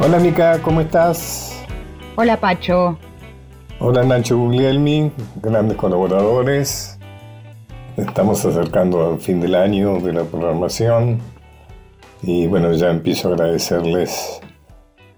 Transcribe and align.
Hola 0.00 0.20
Mica, 0.20 0.62
¿cómo 0.62 0.80
estás? 0.80 1.60
Hola 2.14 2.38
Pacho. 2.38 2.96
Hola 3.80 4.04
Nacho 4.04 4.38
Guglielmi, 4.38 5.10
grandes 5.42 5.76
colaboradores. 5.76 6.96
Estamos 7.96 8.44
acercando 8.44 9.10
al 9.10 9.20
fin 9.20 9.40
del 9.40 9.56
año 9.56 9.98
de 9.98 10.12
la 10.12 10.22
programación 10.22 11.18
y 12.22 12.46
bueno, 12.46 12.72
ya 12.74 12.90
empiezo 12.90 13.28
a 13.28 13.32
agradecerles 13.32 14.40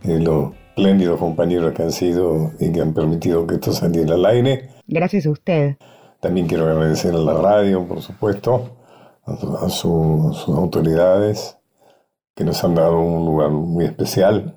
eh, 0.04 0.18
los 0.18 0.54
espléndidos 0.70 1.20
compañeros 1.20 1.74
que 1.74 1.82
han 1.82 1.92
sido 1.92 2.52
y 2.58 2.72
que 2.72 2.80
han 2.80 2.94
permitido 2.94 3.46
que 3.46 3.56
esto 3.56 3.72
saliera 3.72 4.14
al 4.14 4.24
aire. 4.24 4.70
Gracias 4.86 5.26
a 5.26 5.30
usted. 5.30 5.76
También 6.20 6.46
quiero 6.46 6.66
agradecer 6.66 7.14
a 7.14 7.18
la 7.18 7.34
radio, 7.34 7.86
por 7.86 8.00
supuesto, 8.00 8.70
a, 9.26 9.68
sus 9.68 10.48
autoridades 10.48 11.58
que 12.34 12.44
nos 12.44 12.64
han 12.64 12.74
dado 12.74 12.98
un 12.98 13.26
lugar 13.26 13.50
muy 13.50 13.84
especial, 13.84 14.54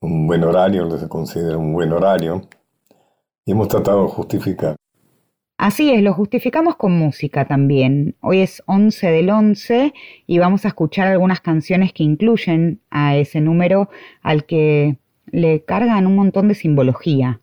un 0.00 0.26
buen 0.26 0.42
horario, 0.44 0.84
lo 0.84 0.96
se 0.96 1.08
considera 1.08 1.58
un 1.58 1.72
buen 1.72 1.92
horario, 1.92 2.42
y 3.44 3.52
hemos 3.52 3.68
tratado 3.68 4.04
de 4.04 4.08
justificar. 4.08 4.76
Así 5.58 5.90
es, 5.90 6.02
lo 6.02 6.14
justificamos 6.14 6.76
con 6.76 6.92
música 6.92 7.46
también. 7.46 8.16
Hoy 8.20 8.38
es 8.40 8.62
11 8.64 9.10
del 9.10 9.28
11 9.28 9.92
y 10.26 10.38
vamos 10.38 10.64
a 10.64 10.68
escuchar 10.68 11.08
algunas 11.08 11.42
canciones 11.42 11.92
que 11.92 12.02
incluyen 12.02 12.80
a 12.90 13.16
ese 13.16 13.42
número 13.42 13.90
al 14.22 14.46
que 14.46 14.96
le 15.26 15.62
cargan 15.64 16.06
un 16.06 16.16
montón 16.16 16.48
de 16.48 16.54
simbología. 16.54 17.42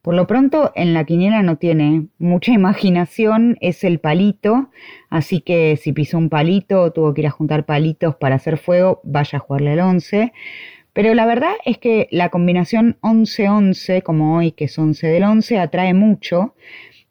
Por 0.00 0.14
lo 0.14 0.28
pronto, 0.28 0.70
en 0.76 0.94
la 0.94 1.02
quiniela 1.02 1.42
no 1.42 1.56
tiene 1.56 2.06
mucha 2.18 2.52
imaginación, 2.52 3.58
es 3.60 3.82
el 3.82 3.98
palito, 3.98 4.70
así 5.10 5.40
que 5.40 5.76
si 5.76 5.92
pisó 5.92 6.18
un 6.18 6.28
palito 6.28 6.80
o 6.80 6.92
tuvo 6.92 7.12
que 7.12 7.22
ir 7.22 7.26
a 7.26 7.32
juntar 7.32 7.66
palitos 7.66 8.14
para 8.14 8.36
hacer 8.36 8.58
fuego, 8.58 9.00
vaya 9.02 9.38
a 9.38 9.40
jugarle 9.40 9.72
al 9.72 9.80
11. 9.80 10.32
Pero 10.96 11.12
la 11.12 11.26
verdad 11.26 11.52
es 11.66 11.76
que 11.76 12.08
la 12.10 12.30
combinación 12.30 12.96
11-11, 13.02 14.02
como 14.02 14.34
hoy 14.34 14.52
que 14.52 14.64
es 14.64 14.78
11 14.78 15.06
del 15.06 15.24
11, 15.24 15.58
atrae 15.58 15.92
mucho. 15.92 16.54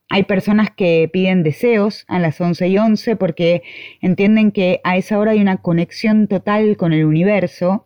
Hay 0.10 0.24
personas 0.24 0.72
que 0.76 1.08
piden 1.14 1.44
deseos 1.44 2.04
a 2.08 2.18
las 2.18 2.42
11 2.42 2.68
y 2.68 2.80
11 2.80 3.16
porque 3.16 3.62
entienden 4.02 4.52
que 4.52 4.82
a 4.84 4.98
esa 4.98 5.20
hora 5.20 5.34
hay 5.34 5.40
una 5.40 5.58
conexión 5.58 6.28
total 6.28 6.78
con 6.78 6.94
el 6.94 7.06
universo. 7.06 7.86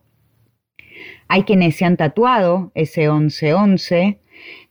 Hay 1.28 1.44
quienes 1.44 1.76
se 1.76 1.84
han 1.84 1.98
tatuado 1.98 2.72
ese 2.76 3.10
11-11 3.10 4.20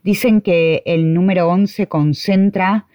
dicen 0.03 0.41
que 0.41 0.83
el 0.87 1.13
número 1.13 1.51
11 1.51 1.89
concentra 1.89 2.87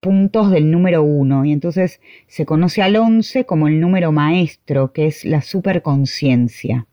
puntos 0.00 0.50
del 0.50 0.68
número 0.72 1.04
1 1.04 1.44
y 1.44 1.52
entonces 1.52 2.00
se 2.26 2.44
conoce 2.44 2.82
al 2.82 2.96
11 2.96 3.46
como 3.46 3.68
el 3.68 3.78
número 3.78 4.10
maestro, 4.10 4.92
que 4.92 5.06
es 5.06 5.24
la 5.24 5.42
superconciencia. 5.42 6.88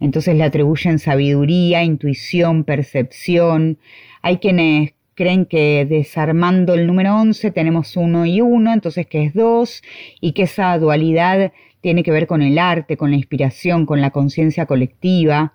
Entonces 0.00 0.36
le 0.36 0.44
atribuyen 0.44 0.98
sabiduría, 0.98 1.82
intuición, 1.82 2.64
percepción. 2.64 3.78
Hay 4.22 4.38
quienes 4.38 4.92
creen 5.14 5.46
que 5.46 5.84
desarmando 5.88 6.74
el 6.74 6.86
número 6.86 7.16
11 7.16 7.50
tenemos 7.50 7.96
1 7.96 8.26
y 8.26 8.40
1, 8.40 8.72
entonces 8.72 9.06
que 9.06 9.24
es 9.24 9.34
2 9.34 9.82
y 10.20 10.32
que 10.32 10.44
esa 10.44 10.78
dualidad 10.78 11.52
tiene 11.80 12.02
que 12.02 12.10
ver 12.10 12.26
con 12.26 12.42
el 12.42 12.58
arte, 12.58 12.96
con 12.96 13.10
la 13.10 13.16
inspiración, 13.16 13.86
con 13.86 14.00
la 14.00 14.10
conciencia 14.10 14.66
colectiva 14.66 15.54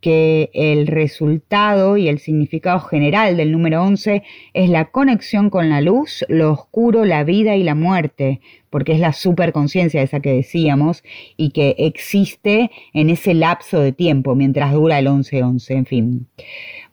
que 0.00 0.50
el 0.54 0.86
resultado 0.86 1.96
y 1.96 2.08
el 2.08 2.18
significado 2.18 2.80
general 2.80 3.36
del 3.36 3.52
número 3.52 3.82
11 3.82 4.22
es 4.54 4.70
la 4.70 4.86
conexión 4.86 5.50
con 5.50 5.68
la 5.68 5.80
luz, 5.80 6.24
lo 6.28 6.52
oscuro, 6.52 7.04
la 7.04 7.24
vida 7.24 7.56
y 7.56 7.64
la 7.64 7.74
muerte, 7.74 8.40
porque 8.70 8.92
es 8.92 9.00
la 9.00 9.12
superconciencia 9.12 10.02
esa 10.02 10.20
que 10.20 10.32
decíamos 10.32 11.02
y 11.36 11.50
que 11.50 11.74
existe 11.78 12.70
en 12.92 13.10
ese 13.10 13.34
lapso 13.34 13.80
de 13.80 13.92
tiempo 13.92 14.34
mientras 14.34 14.72
dura 14.72 14.98
el 14.98 15.06
11-11, 15.06 15.70
en 15.70 15.86
fin. 15.86 16.26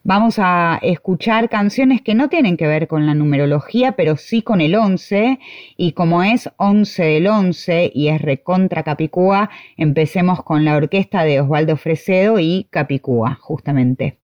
Vamos 0.08 0.36
a 0.38 0.78
escuchar 0.84 1.50
canciones 1.50 2.00
que 2.00 2.14
no 2.14 2.30
tienen 2.30 2.58
que 2.58 2.68
ver 2.68 2.88
con 2.88 3.08
la 3.08 3.16
numerología, 3.16 3.94
pero 3.94 4.18
sí 4.18 4.44
con 4.44 4.62
el 4.62 4.76
11. 4.76 5.40
Y 5.78 5.94
como 5.94 6.22
es 6.22 6.48
11 6.58 7.04
del 7.04 7.26
11 7.26 7.92
y 7.92 8.10
es 8.10 8.22
recontra 8.22 8.84
Capicúa, 8.84 9.50
empecemos 9.78 10.44
con 10.44 10.64
la 10.64 10.76
orquesta 10.76 11.24
de 11.24 11.42
Osvaldo 11.42 11.76
Fresedo 11.76 12.38
y 12.38 12.68
Capicúa, 12.70 13.40
justamente. 13.42 14.20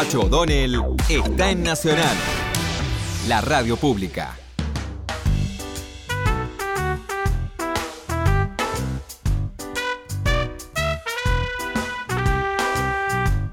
Pacho 0.00 0.22
O'Donnell 0.22 0.80
está 1.10 1.50
en 1.50 1.62
Nacional, 1.62 2.16
la 3.28 3.42
radio 3.42 3.76
pública. 3.76 4.34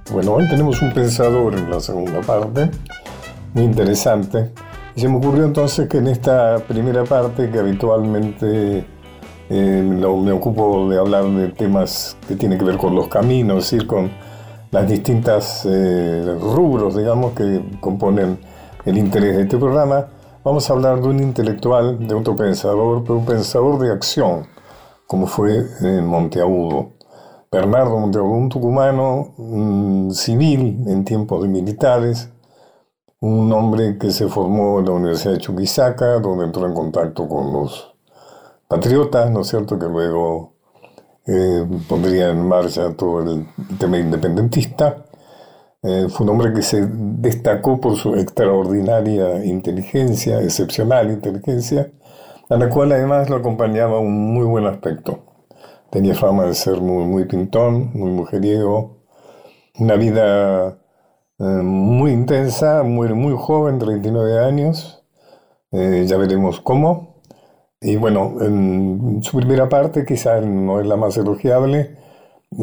Bueno, 0.09 0.35
hoy 0.35 0.47
tenemos 0.47 0.81
un 0.81 0.93
pensador 0.93 1.55
en 1.55 1.69
la 1.69 1.81
segunda 1.81 2.21
parte, 2.21 2.71
muy 3.53 3.65
interesante. 3.65 4.49
Y 4.95 5.01
se 5.01 5.09
me 5.09 5.17
ocurrió 5.17 5.43
entonces 5.43 5.89
que 5.89 5.97
en 5.97 6.07
esta 6.07 6.59
primera 6.59 7.03
parte, 7.03 7.51
que 7.51 7.59
habitualmente 7.59 8.85
eh, 9.49 9.83
me 9.83 10.31
ocupo 10.31 10.89
de 10.89 10.97
hablar 10.97 11.25
de 11.25 11.49
temas 11.49 12.15
que 12.25 12.37
tienen 12.37 12.57
que 12.57 12.63
ver 12.63 12.77
con 12.77 12.95
los 12.95 13.09
caminos, 13.09 13.65
es 13.65 13.71
decir, 13.71 13.85
con 13.85 14.09
las 14.71 14.87
distintas 14.87 15.65
eh, 15.65 16.37
rubros, 16.39 16.95
digamos, 16.95 17.33
que 17.33 17.63
componen 17.79 18.39
el 18.85 18.97
interés 18.97 19.37
de 19.37 19.43
este 19.43 19.57
programa, 19.57 20.07
vamos 20.43 20.69
a 20.69 20.73
hablar 20.73 21.01
de 21.01 21.07
un 21.07 21.19
intelectual, 21.19 22.07
de 22.07 22.13
otro 22.15 22.35
pensador, 22.35 23.03
pero 23.03 23.19
un 23.19 23.25
pensador 23.25 23.79
de 23.79 23.91
acción, 23.91 24.47
como 25.05 25.27
fue 25.27 25.65
en 25.81 26.05
Monteagudo. 26.05 26.91
Bernardo 27.49 27.97
Monteagudo, 27.97 28.33
un 28.33 28.49
tucumano 28.49 29.33
civil 30.13 30.83
en 30.87 31.05
tiempos 31.05 31.41
de 31.43 31.47
militares, 31.47 32.29
un 33.19 33.51
hombre 33.53 33.97
que 33.97 34.11
se 34.11 34.27
formó 34.27 34.79
en 34.79 34.85
la 34.85 34.91
Universidad 34.91 35.33
de 35.33 35.39
Chuquisaca, 35.39 36.19
donde 36.19 36.45
entró 36.45 36.65
en 36.67 36.73
contacto 36.73 37.27
con 37.27 37.53
los 37.53 37.95
patriotas, 38.67 39.31
¿no 39.31 39.41
es 39.41 39.47
cierto?, 39.47 39.79
que 39.79 39.87
luego 39.87 40.56
eh, 41.27 41.65
pondría 41.89 42.29
en 42.29 42.47
marcha 42.47 42.93
todo 42.95 43.21
el 43.21 43.45
tema 43.77 43.97
independentista. 43.97 45.05
Eh, 45.83 46.07
fue 46.09 46.25
un 46.25 46.31
hombre 46.31 46.53
que 46.53 46.61
se 46.61 46.87
destacó 46.89 47.81
por 47.81 47.97
su 47.97 48.15
extraordinaria 48.15 49.43
inteligencia, 49.43 50.41
excepcional 50.41 51.11
inteligencia, 51.11 51.91
a 52.49 52.55
la 52.55 52.69
cual 52.69 52.93
además 52.93 53.29
lo 53.29 53.35
acompañaba 53.35 53.99
un 53.99 54.33
muy 54.33 54.45
buen 54.45 54.65
aspecto. 54.67 55.19
Tenía 55.89 56.15
fama 56.15 56.45
de 56.45 56.55
ser 56.55 56.79
muy, 56.79 57.25
pintón, 57.25 57.91
muy 57.93 58.11
mujeriego, 58.11 59.03
una 59.79 59.95
vida 59.95 60.79
eh, 61.39 61.43
muy 61.43 62.11
intensa, 62.11 62.83
muy, 62.83 63.13
muy 63.13 63.35
joven, 63.37 63.79
39 63.79 64.39
años, 64.39 65.03
ya 65.71 66.17
veremos 66.17 66.61
cómo. 66.61 67.16
Y 67.79 67.95
bueno, 67.95 68.37
en 68.41 69.21
su 69.21 69.37
primera 69.37 69.69
parte 69.69 70.05
quizá 70.05 70.41
no 70.41 70.79
es 70.79 70.87
la 70.87 70.95
más 70.95 71.15
elogiable, 71.17 71.97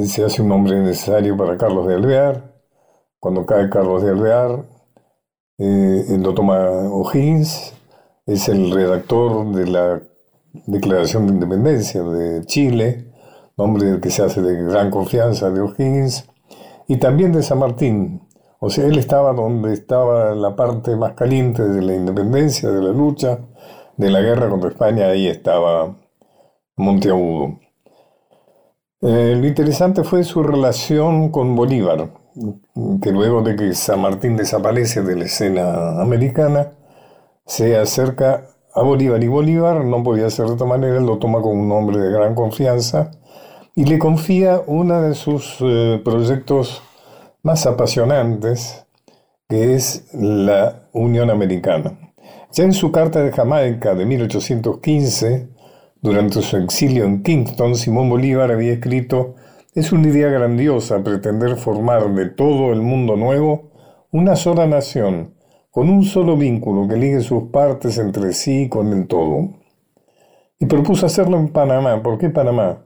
se 0.06 0.24
hace 0.24 0.42
un 0.42 0.48
nombre 0.48 0.80
necesario 0.80 1.36
para 1.36 1.56
Carlos 1.56 1.86
de 1.86 1.94
Alvear. 1.94 2.52
Cuando 3.20 3.46
cae 3.46 3.70
Carlos 3.70 4.02
de 4.02 4.10
Alvear, 4.10 4.64
eh, 5.58 6.18
lo 6.18 6.30
O'Higgins, 6.30 7.74
es 8.26 8.48
el 8.48 8.72
redactor 8.72 9.54
de 9.54 9.66
la 9.66 10.02
Declaración 10.66 11.26
de 11.26 11.34
Independencia 11.34 12.02
de 12.02 12.44
Chile, 12.44 13.12
nombre 13.56 14.00
que 14.00 14.10
se 14.10 14.22
hace 14.24 14.42
de 14.42 14.64
gran 14.64 14.90
confianza 14.90 15.50
de 15.50 15.60
O'Higgins, 15.60 16.28
y 16.88 16.96
también 16.96 17.32
de 17.32 17.42
San 17.42 17.60
Martín. 17.60 18.22
O 18.58 18.68
sea, 18.68 18.86
él 18.86 18.98
estaba 18.98 19.32
donde 19.32 19.74
estaba 19.74 20.34
la 20.34 20.56
parte 20.56 20.96
más 20.96 21.12
caliente 21.12 21.62
de 21.62 21.82
la 21.82 21.94
independencia, 21.94 22.70
de 22.70 22.82
la 22.82 22.90
lucha, 22.90 23.38
de 23.96 24.10
la 24.10 24.20
guerra 24.20 24.48
contra 24.48 24.70
España, 24.70 25.06
ahí 25.06 25.28
estaba 25.28 25.94
Monteagudo. 26.76 27.60
Eh, 29.02 29.36
lo 29.38 29.46
interesante 29.46 30.02
fue 30.02 30.24
su 30.24 30.42
relación 30.42 31.30
con 31.30 31.54
Bolívar, 31.54 32.10
que 33.02 33.12
luego 33.12 33.42
de 33.42 33.54
que 33.54 33.74
San 33.74 34.00
Martín 34.00 34.36
desaparece 34.36 35.02
de 35.02 35.16
la 35.16 35.24
escena 35.24 36.00
americana, 36.00 36.72
se 37.46 37.76
acerca 37.76 38.48
a 38.74 38.82
Bolívar 38.82 39.22
y 39.22 39.28
Bolívar 39.28 39.84
no 39.84 40.02
podía 40.02 40.30
ser 40.30 40.46
de 40.46 40.52
otra 40.52 40.66
manera, 40.66 41.00
lo 41.00 41.18
toma 41.18 41.40
como 41.42 41.62
un 41.62 41.70
hombre 41.70 41.98
de 41.98 42.10
gran 42.10 42.34
confianza 42.34 43.10
y 43.76 43.84
le 43.84 43.98
confía 43.98 44.62
uno 44.66 45.02
de 45.02 45.14
sus 45.14 45.58
eh, 45.60 46.00
proyectos 46.04 46.82
más 47.42 47.66
apasionantes, 47.66 48.86
que 49.48 49.74
es 49.74 50.08
la 50.14 50.88
Unión 50.92 51.30
Americana. 51.30 52.13
Ya 52.54 52.62
en 52.62 52.72
su 52.72 52.92
carta 52.92 53.20
de 53.20 53.32
Jamaica 53.32 53.96
de 53.96 54.06
1815, 54.06 55.48
durante 56.00 56.40
su 56.40 56.56
exilio 56.56 57.04
en 57.04 57.24
Kingston, 57.24 57.74
Simón 57.74 58.08
Bolívar 58.08 58.52
había 58.52 58.74
escrito, 58.74 59.34
es 59.74 59.90
una 59.90 60.06
idea 60.06 60.28
grandiosa 60.28 61.02
pretender 61.02 61.56
formar 61.56 62.14
de 62.14 62.26
todo 62.30 62.72
el 62.72 62.80
mundo 62.80 63.16
nuevo 63.16 63.72
una 64.12 64.36
sola 64.36 64.68
nación, 64.68 65.34
con 65.72 65.90
un 65.90 66.04
solo 66.04 66.36
vínculo 66.36 66.86
que 66.86 66.94
ligue 66.94 67.22
sus 67.22 67.50
partes 67.50 67.98
entre 67.98 68.32
sí 68.32 68.62
y 68.62 68.68
con 68.68 68.92
el 68.92 69.08
todo. 69.08 69.48
Y 70.60 70.66
propuso 70.66 71.06
hacerlo 71.06 71.36
en 71.38 71.48
Panamá. 71.48 72.04
¿Por 72.04 72.18
qué 72.18 72.30
Panamá? 72.30 72.84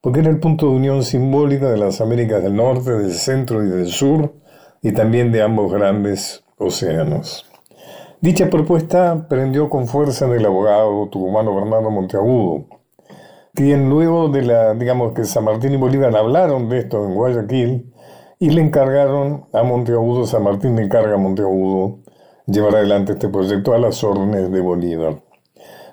Porque 0.00 0.20
era 0.20 0.30
el 0.30 0.40
punto 0.40 0.70
de 0.70 0.76
unión 0.76 1.02
simbólica 1.02 1.68
de 1.70 1.76
las 1.76 2.00
Américas 2.00 2.42
del 2.42 2.56
Norte, 2.56 2.92
del 2.92 3.12
Centro 3.12 3.62
y 3.62 3.68
del 3.68 3.88
Sur, 3.88 4.32
y 4.80 4.92
también 4.92 5.30
de 5.30 5.42
ambos 5.42 5.70
grandes 5.70 6.42
océanos. 6.56 7.49
Dicha 8.22 8.50
propuesta 8.50 9.28
prendió 9.30 9.70
con 9.70 9.86
fuerza 9.86 10.26
del 10.26 10.44
abogado 10.44 11.08
tucumano 11.08 11.54
Bernardo 11.54 11.90
Monteagudo, 11.90 12.66
quien 13.54 13.88
luego 13.88 14.28
de 14.28 14.42
la, 14.42 14.74
digamos 14.74 15.14
que 15.14 15.24
San 15.24 15.44
Martín 15.44 15.72
y 15.72 15.78
Bolívar 15.78 16.14
hablaron 16.14 16.68
de 16.68 16.80
esto 16.80 17.02
en 17.02 17.14
Guayaquil 17.14 17.94
y 18.38 18.50
le 18.50 18.60
encargaron 18.60 19.46
a 19.54 19.62
Monteagudo, 19.62 20.26
San 20.26 20.44
Martín 20.44 20.76
le 20.76 20.82
encarga 20.82 21.14
a 21.14 21.16
Monteagudo 21.16 22.00
llevar 22.46 22.76
adelante 22.76 23.12
este 23.12 23.30
proyecto 23.30 23.72
a 23.72 23.78
las 23.78 24.04
órdenes 24.04 24.52
de 24.52 24.60
Bolívar. 24.60 25.22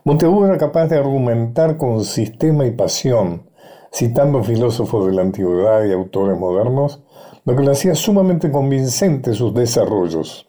Monteagudo 0.03 0.47
era 0.47 0.57
capaz 0.57 0.87
de 0.87 0.97
argumentar 0.97 1.77
con 1.77 2.03
sistema 2.03 2.65
y 2.65 2.71
pasión, 2.71 3.49
citando 3.89 4.43
filósofos 4.43 5.05
de 5.05 5.13
la 5.13 5.21
antigüedad 5.21 5.85
y 5.85 5.93
autores 5.93 6.37
modernos, 6.37 7.01
lo 7.45 7.55
que 7.55 7.63
le 7.63 7.71
hacía 7.71 7.95
sumamente 7.95 8.51
convincente 8.51 9.33
sus 9.33 9.53
desarrollos. 9.53 10.45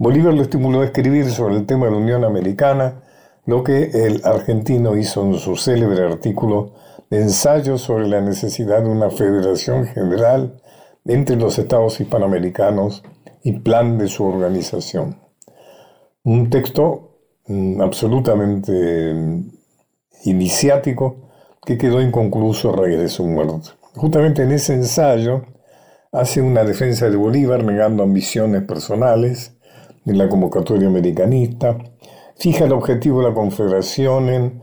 Bolívar 0.00 0.32
lo 0.32 0.42
estimuló 0.42 0.82
a 0.82 0.84
escribir 0.84 1.28
sobre 1.28 1.56
el 1.56 1.66
tema 1.66 1.86
de 1.86 1.90
la 1.90 1.98
Unión 1.98 2.24
Americana, 2.24 3.02
lo 3.46 3.64
que 3.64 3.90
el 3.92 4.20
argentino 4.24 4.96
hizo 4.96 5.24
en 5.24 5.34
su 5.34 5.56
célebre 5.56 6.04
artículo 6.04 6.74
ensayo 7.10 7.78
sobre 7.78 8.06
la 8.06 8.20
necesidad 8.20 8.82
de 8.82 8.90
una 8.90 9.10
federación 9.10 9.86
general 9.86 10.62
entre 11.04 11.34
los 11.34 11.58
estados 11.58 12.00
hispanoamericanos 12.00 13.02
y 13.42 13.58
plan 13.58 13.98
de 13.98 14.06
su 14.06 14.24
organización. 14.24 15.18
Un 16.22 16.48
texto 16.48 17.18
mm, 17.48 17.80
absolutamente 17.80 19.14
mm, 19.14 19.50
iniciático 20.26 21.28
que 21.66 21.76
quedó 21.76 22.00
inconcluso 22.00 22.72
su 23.08 23.26
muerte. 23.26 23.70
Justamente 23.96 24.44
en 24.44 24.52
ese 24.52 24.74
ensayo 24.74 25.42
hace 26.12 26.40
una 26.40 26.62
defensa 26.62 27.10
de 27.10 27.16
Bolívar 27.16 27.64
negando 27.64 28.04
ambiciones 28.04 28.62
personales, 28.62 29.57
en 30.08 30.18
la 30.18 30.28
convocatoria 30.28 30.88
americanista, 30.88 31.78
fija 32.36 32.64
el 32.64 32.72
objetivo 32.72 33.20
de 33.20 33.28
la 33.28 33.34
Confederación 33.34 34.28
en, 34.28 34.62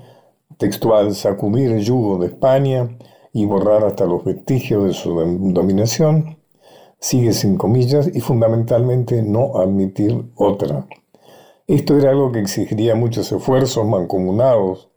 textual, 0.57 1.13
sacudir 1.13 1.71
el 1.71 1.83
yugo 1.83 2.17
de 2.19 2.27
España 2.27 2.97
y 3.33 3.45
borrar 3.45 3.83
hasta 3.83 4.05
los 4.05 4.23
vestigios 4.23 4.85
de 4.85 4.93
su 4.93 5.13
dominación, 5.53 6.37
sigue 6.99 7.33
sin 7.33 7.57
comillas 7.57 8.09
y 8.13 8.21
fundamentalmente 8.21 9.21
no 9.21 9.57
admitir 9.57 10.31
otra. 10.35 10.87
Esto 11.67 11.97
era 11.97 12.11
algo 12.11 12.31
que 12.31 12.39
exigiría 12.39 12.95
muchos 12.95 13.31
esfuerzos 13.31 13.85
mancomunados 13.85 14.89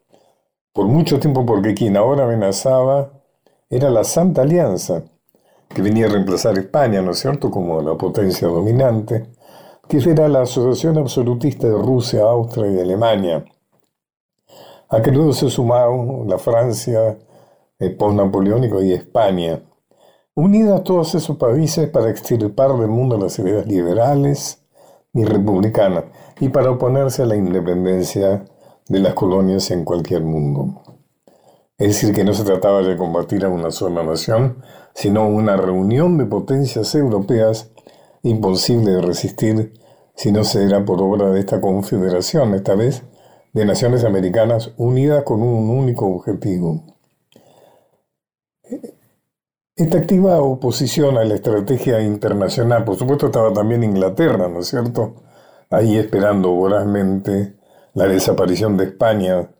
por 0.73 0.87
mucho 0.87 1.19
tiempo 1.19 1.45
porque 1.45 1.75
quien 1.75 1.97
ahora 1.97 2.25
amenazaba 2.25 3.23
era 3.71 3.91
la 3.91 4.05
Santa 4.05 4.43
Alianza, 4.43 5.03
que 5.69 5.83
venía 5.83 6.07
a 6.07 6.11
reemplazar 6.11 6.57
a 6.57 6.61
España, 6.61 7.03
¿no 7.03 7.11
es 7.11 7.19
cierto?, 7.19 7.51
como 7.51 7.83
la 7.83 7.97
potencia 7.97 8.49
dominante, 8.49 9.27
que 9.89 9.99
era 9.99 10.29
la 10.29 10.43
Asociación 10.43 10.99
Absolutista 10.99 11.67
de 11.67 11.79
Rusia, 11.79 12.23
Austria 12.23 12.71
y 12.71 12.81
Alemania, 12.81 13.45
a 14.91 15.03
que 15.03 15.11
luego 15.11 15.33
se 15.33 15.49
sumaron 15.49 16.29
la 16.29 16.39
Francia 16.39 17.17
el 17.79 17.97
post-napoleónico 17.97 18.83
y 18.83 18.93
España, 18.93 19.63
unidas 20.35 20.83
todos 20.85 21.15
esos 21.15 21.37
países 21.37 21.89
para 21.89 22.11
extirpar 22.11 22.77
del 22.77 22.89
mundo 22.89 23.17
las 23.17 23.39
ideas 23.39 23.67
liberales 23.67 24.63
y 25.15 25.25
republicanas 25.25 26.05
y 26.41 26.49
para 26.49 26.71
oponerse 26.71 27.23
a 27.23 27.27
la 27.27 27.37
independencia 27.37 28.45
de 28.89 28.99
las 28.99 29.15
colonias 29.15 29.71
en 29.71 29.85
cualquier 29.85 30.23
mundo. 30.23 30.83
Es 31.79 31.89
decir, 31.89 32.13
que 32.13 32.25
no 32.25 32.35
se 32.35 32.43
trataba 32.43 32.83
de 32.83 32.97
combatir 32.97 33.45
a 33.45 33.49
una 33.49 33.71
sola 33.71 34.03
nación, 34.03 34.63
sino 34.95 35.29
una 35.29 35.57
reunión 35.57 36.19
de 36.19 36.27
potencias 36.27 36.95
europeas 36.97 37.71
imposible 38.23 38.93
de 38.93 39.03
resistir 39.03 39.73
si 40.15 40.33
no 40.33 40.43
será 40.45 40.85
por 40.85 41.01
obra 41.01 41.31
de 41.31 41.41
esta 41.41 41.61
confederación, 41.61 42.55
esta 42.55 42.75
vez 42.75 43.05
de 43.53 43.65
naciones 43.65 44.05
americanas 44.05 44.73
unidas 44.77 45.23
con 45.23 45.43
un 45.43 45.71
único 45.71 46.07
objetivo. 46.07 46.83
Esta 49.77 49.99
activa 49.99 50.41
oposición 50.41 51.19
a 51.19 51.25
la 51.25 51.37
estrategia 51.37 52.01
internacional, 52.03 52.85
por 52.85 52.97
supuesto 52.97 53.27
estaba 53.27 53.53
también 53.53 53.85
Inglaterra, 53.85 54.49
¿no 54.49 54.61
es 54.61 54.67
cierto? 54.67 55.23
Ahí 55.71 55.97
esperando 55.97 56.51
vorazmente 56.51 57.55
la 57.95 58.07
desaparición 58.09 58.77
de 58.77 58.85
España 58.87 59.51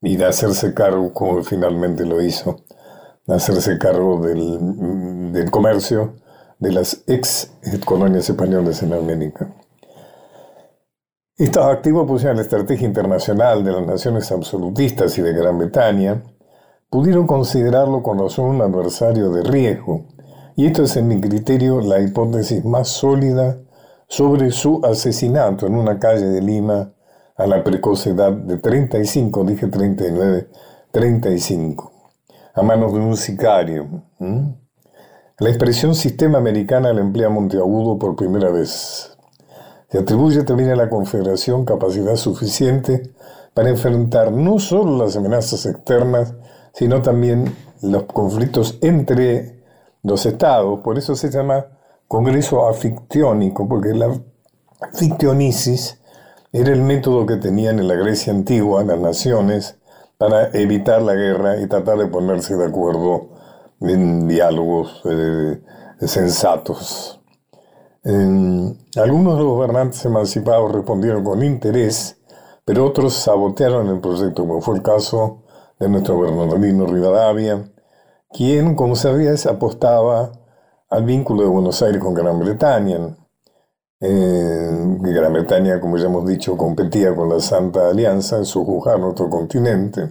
y 0.00 0.16
de 0.16 0.24
hacerse 0.24 0.72
cargo, 0.72 1.12
como 1.12 1.42
finalmente 1.42 2.06
lo 2.06 2.22
hizo, 2.22 2.60
de 3.26 3.34
hacerse 3.34 3.76
cargo 3.76 4.20
del, 4.20 5.32
del 5.32 5.50
comercio 5.50 6.14
de 6.58 6.72
las 6.72 7.02
ex 7.06 7.52
colonias 7.84 8.28
españolas 8.28 8.82
en 8.82 8.92
América. 8.92 9.54
Estos 11.36 11.66
activos 11.66 12.06
pusieron 12.06 12.36
la 12.36 12.42
estrategia 12.42 12.86
internacional 12.86 13.62
de 13.62 13.72
las 13.72 13.86
naciones 13.86 14.32
absolutistas 14.32 15.18
y 15.18 15.22
de 15.22 15.34
Gran 15.34 15.58
Bretaña, 15.58 16.22
pudieron 16.88 17.26
considerarlo 17.26 18.02
con 18.02 18.18
razón 18.18 18.56
un 18.56 18.62
adversario 18.62 19.30
de 19.30 19.42
riesgo, 19.42 20.06
y 20.56 20.64
esto 20.66 20.84
es 20.84 20.96
en 20.96 21.08
mi 21.08 21.20
criterio 21.20 21.82
la 21.82 22.00
hipótesis 22.00 22.64
más 22.64 22.88
sólida 22.88 23.58
sobre 24.08 24.50
su 24.50 24.80
asesinato 24.82 25.66
en 25.66 25.74
una 25.74 25.98
calle 25.98 26.24
de 26.24 26.40
Lima 26.40 26.94
a 27.36 27.46
la 27.46 27.62
precoz 27.62 28.06
edad 28.06 28.32
de 28.32 28.56
35, 28.56 29.44
dije 29.44 29.66
39, 29.66 30.48
35, 30.90 31.92
a 32.54 32.62
manos 32.62 32.94
de 32.94 33.00
un 33.00 33.16
sicario. 33.16 34.04
La 35.38 35.50
expresión 35.50 35.94
sistema 35.94 36.38
americana 36.38 36.94
la 36.94 37.02
emplea 37.02 37.28
Monteagudo 37.28 37.98
por 37.98 38.16
primera 38.16 38.50
vez. 38.50 39.18
Se 39.90 39.98
atribuye 39.98 40.44
también 40.44 40.70
a 40.70 40.76
la 40.76 40.88
Confederación 40.88 41.66
capacidad 41.66 42.16
suficiente 42.16 43.12
para 43.52 43.68
enfrentar 43.68 44.32
no 44.32 44.58
solo 44.58 44.96
las 45.04 45.14
amenazas 45.14 45.66
externas, 45.66 46.32
sino 46.72 47.02
también 47.02 47.54
los 47.82 48.04
conflictos 48.04 48.78
entre 48.80 49.62
los 50.02 50.24
estados. 50.24 50.80
Por 50.80 50.96
eso 50.96 51.14
se 51.14 51.30
llama 51.30 51.66
Congreso 52.08 52.66
afictiónico, 52.66 53.68
porque 53.68 53.90
la 53.90 54.18
fictionisis 54.94 56.00
era 56.50 56.72
el 56.72 56.80
método 56.80 57.26
que 57.26 57.36
tenían 57.36 57.78
en 57.78 57.88
la 57.88 57.94
Grecia 57.96 58.32
antigua 58.32 58.84
las 58.84 58.98
naciones 58.98 59.76
para 60.16 60.48
evitar 60.52 61.02
la 61.02 61.12
guerra 61.12 61.60
y 61.60 61.66
tratar 61.66 61.98
de 61.98 62.06
ponerse 62.06 62.56
de 62.56 62.64
acuerdo 62.64 63.35
en 63.80 64.28
diálogos 64.28 65.02
eh, 65.04 65.60
sensatos 66.00 67.16
algunos 68.06 69.36
de 69.36 69.42
los 69.42 69.52
gobernantes 69.52 70.04
emancipados 70.04 70.70
respondieron 70.72 71.24
con 71.24 71.42
interés, 71.42 72.16
pero 72.64 72.86
otros 72.86 73.14
sabotearon 73.14 73.88
el 73.88 74.00
proyecto, 74.00 74.46
como 74.46 74.60
fue 74.60 74.76
el 74.76 74.82
caso 74.82 75.42
de 75.80 75.88
nuestro 75.88 76.20
Bernardino 76.20 76.86
Rivadavia, 76.86 77.68
quien, 78.30 78.76
como 78.76 78.94
sabías, 78.94 79.46
apostaba 79.46 80.30
al 80.88 81.04
vínculo 81.04 81.42
de 81.42 81.48
Buenos 81.48 81.82
Aires 81.82 82.00
con 82.00 82.14
Gran 82.14 82.38
Bretaña. 82.38 83.16
Gran 83.98 85.32
Bretaña, 85.32 85.80
como 85.80 85.96
ya 85.96 86.06
hemos 86.06 86.26
dicho, 86.26 86.56
competía 86.56 87.14
con 87.14 87.28
la 87.28 87.40
Santa 87.40 87.88
Alianza 87.88 88.36
en 88.36 88.44
su 88.44 88.64
juzgar 88.64 89.00
otro 89.00 89.28
continente. 89.28 90.10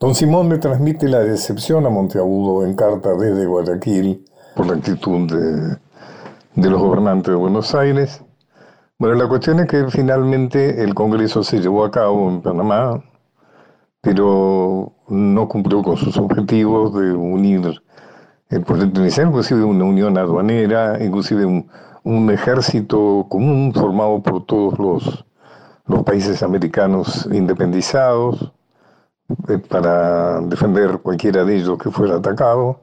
Don 0.00 0.14
Simón 0.14 0.48
le 0.48 0.58
transmite 0.58 1.08
la 1.08 1.18
decepción 1.18 1.84
a 1.84 1.90
Monteagudo 1.90 2.64
en 2.64 2.76
carta 2.76 3.16
desde 3.16 3.46
Guayaquil 3.46 4.24
por 4.54 4.68
la 4.68 4.74
actitud 4.74 5.28
de 6.54 6.70
los 6.70 6.80
gobernantes 6.80 7.32
de 7.32 7.34
Buenos 7.34 7.74
Aires. 7.74 8.22
Bueno, 8.96 9.16
la 9.16 9.28
cuestión 9.28 9.58
es 9.58 9.66
que 9.66 9.88
finalmente 9.88 10.84
el 10.84 10.94
Congreso 10.94 11.42
se 11.42 11.58
llevó 11.58 11.84
a 11.84 11.90
cabo 11.90 12.28
en 12.28 12.42
Panamá, 12.42 13.02
pero 14.00 14.92
no 15.08 15.48
cumplió 15.48 15.82
con 15.82 15.96
sus 15.96 16.16
objetivos 16.16 16.94
de 16.94 17.12
unir 17.14 17.82
el 18.50 18.62
proyecto 18.62 19.00
inicial, 19.00 19.26
inclusive 19.26 19.64
una 19.64 19.82
unión 19.82 20.16
aduanera, 20.16 21.02
inclusive 21.04 21.44
un, 21.44 22.30
ejército 22.30 23.26
común 23.28 23.72
formado 23.74 24.22
por 24.22 24.46
todos 24.46 25.24
los 25.88 26.02
países 26.04 26.44
americanos 26.44 27.28
independizados 27.32 28.52
eh, 29.48 29.58
para 29.58 30.40
defender 30.40 30.98
cualquiera 30.98 31.44
de 31.44 31.56
ellos 31.56 31.78
que 31.78 31.90
fuera 31.90 32.16
atacado. 32.16 32.80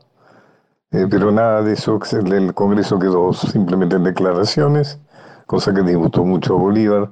Eh, 0.92 1.08
pero 1.10 1.32
nada 1.32 1.62
de 1.62 1.74
eso, 1.74 2.00
el 2.12 2.54
Congreso 2.54 3.00
quedó 3.00 3.34
simplemente 3.34 3.96
en 3.96 4.04
declaraciones, 4.04 5.00
cosa 5.46 5.74
que 5.74 5.82
disgustó 5.82 6.24
mucho 6.24 6.56
a 6.56 6.60
Bolívar, 6.60 7.10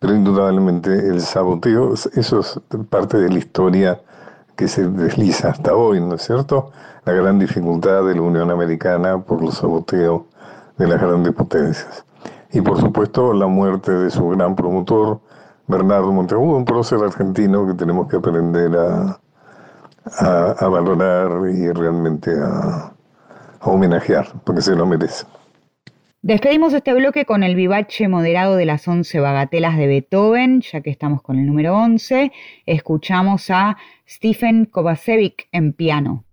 pero 0.00 0.14
indudablemente 0.14 0.90
el 0.90 1.20
saboteo, 1.20 1.94
eso 1.94 2.40
es 2.40 2.60
parte 2.90 3.18
de 3.18 3.30
la 3.30 3.38
historia 3.38 4.00
que 4.56 4.68
se 4.68 4.88
desliza 4.88 5.50
hasta 5.50 5.74
hoy, 5.74 6.00
¿no 6.00 6.16
es 6.16 6.22
cierto? 6.22 6.72
La 7.04 7.12
gran 7.12 7.38
dificultad 7.38 8.04
de 8.04 8.16
la 8.16 8.22
Unión 8.22 8.50
Americana 8.50 9.18
por 9.22 9.42
los 9.42 9.58
saboteos 9.58 10.22
de 10.76 10.88
las 10.88 11.00
grandes 11.00 11.32
potencias. 11.32 12.04
Y 12.52 12.60
por 12.60 12.80
supuesto 12.80 13.32
la 13.32 13.46
muerte 13.46 13.92
de 13.92 14.10
su 14.10 14.28
gran 14.30 14.56
promotor, 14.56 15.20
Bernardo 15.66 16.12
Monteagudo, 16.12 16.56
un 16.56 16.64
prócer 16.64 16.98
argentino 17.02 17.66
que 17.66 17.74
tenemos 17.74 18.08
que 18.08 18.16
aprender 18.16 18.76
a, 18.76 19.18
a 20.58 20.68
valorar 20.68 21.30
y 21.48 21.70
realmente 21.72 22.32
a, 22.38 22.92
homenajear, 23.64 24.26
porque 24.44 24.60
se 24.60 24.74
lo 24.74 24.86
merece. 24.86 25.24
Despedimos 26.20 26.72
este 26.72 26.94
bloque 26.94 27.24
con 27.24 27.42
el 27.42 27.56
vivache 27.56 28.08
moderado 28.08 28.56
de 28.56 28.64
las 28.64 28.86
11 28.86 29.20
bagatelas 29.20 29.76
de 29.76 29.86
Beethoven, 29.86 30.60
ya 30.60 30.80
que 30.80 30.90
estamos 30.90 31.22
con 31.22 31.38
el 31.38 31.46
número 31.46 31.76
11. 31.76 32.32
Escuchamos 32.66 33.50
a 33.50 33.76
Stephen 34.08 34.66
Kovacevic 34.66 35.48
en 35.52 35.72
piano. 35.72 36.24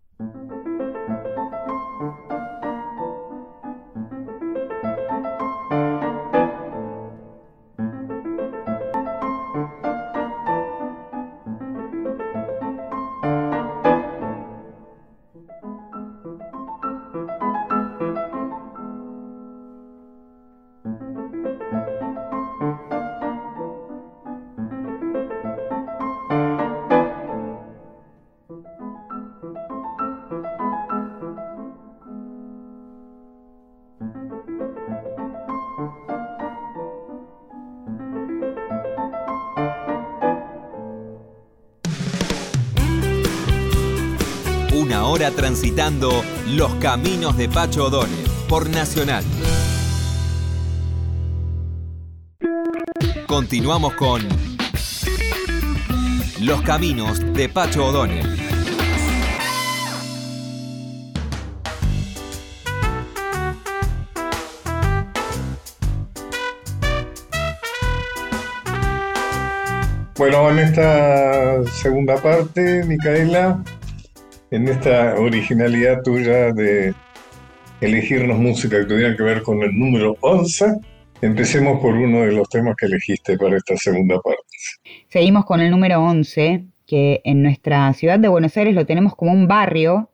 Transitando 45.49 46.23
los 46.45 46.75
caminos 46.75 47.35
de 47.35 47.49
Pacho 47.49 47.85
O'Donnell 47.85 48.29
por 48.47 48.69
Nacional. 48.69 49.23
Continuamos 53.25 53.95
con 53.95 54.21
Los 56.39 56.61
caminos 56.61 57.19
de 57.33 57.49
Pacho 57.49 57.87
O'Donnell. 57.87 58.27
Bueno, 70.15 70.51
en 70.51 70.59
esta 70.59 71.63
segunda 71.81 72.17
parte, 72.17 72.83
Micaela, 72.83 73.63
en 74.51 74.67
esta 74.67 75.15
originalidad 75.19 76.01
tuya 76.03 76.51
de 76.51 76.93
elegirnos 77.81 78.37
música 78.39 78.79
que 78.79 78.85
tuviera 78.85 79.15
que 79.15 79.23
ver 79.23 79.43
con 79.43 79.61
el 79.61 79.77
número 79.77 80.17
11, 80.21 80.79
empecemos 81.21 81.79
por 81.79 81.95
uno 81.95 82.21
de 82.21 82.31
los 82.31 82.49
temas 82.49 82.75
que 82.75 82.87
elegiste 82.87 83.37
para 83.37 83.57
esta 83.57 83.77
segunda 83.77 84.19
parte. 84.19 84.41
Seguimos 85.07 85.45
con 85.45 85.61
el 85.61 85.69
número 85.69 86.01
11, 86.01 86.65
que 86.87 87.21
en 87.23 87.43
nuestra 87.43 87.93
ciudad 87.93 88.19
de 88.19 88.27
Buenos 88.27 88.57
Aires 88.57 88.73
lo 88.73 88.85
tenemos 88.85 89.15
como 89.15 89.31
un 89.31 89.47
barrio. 89.47 90.09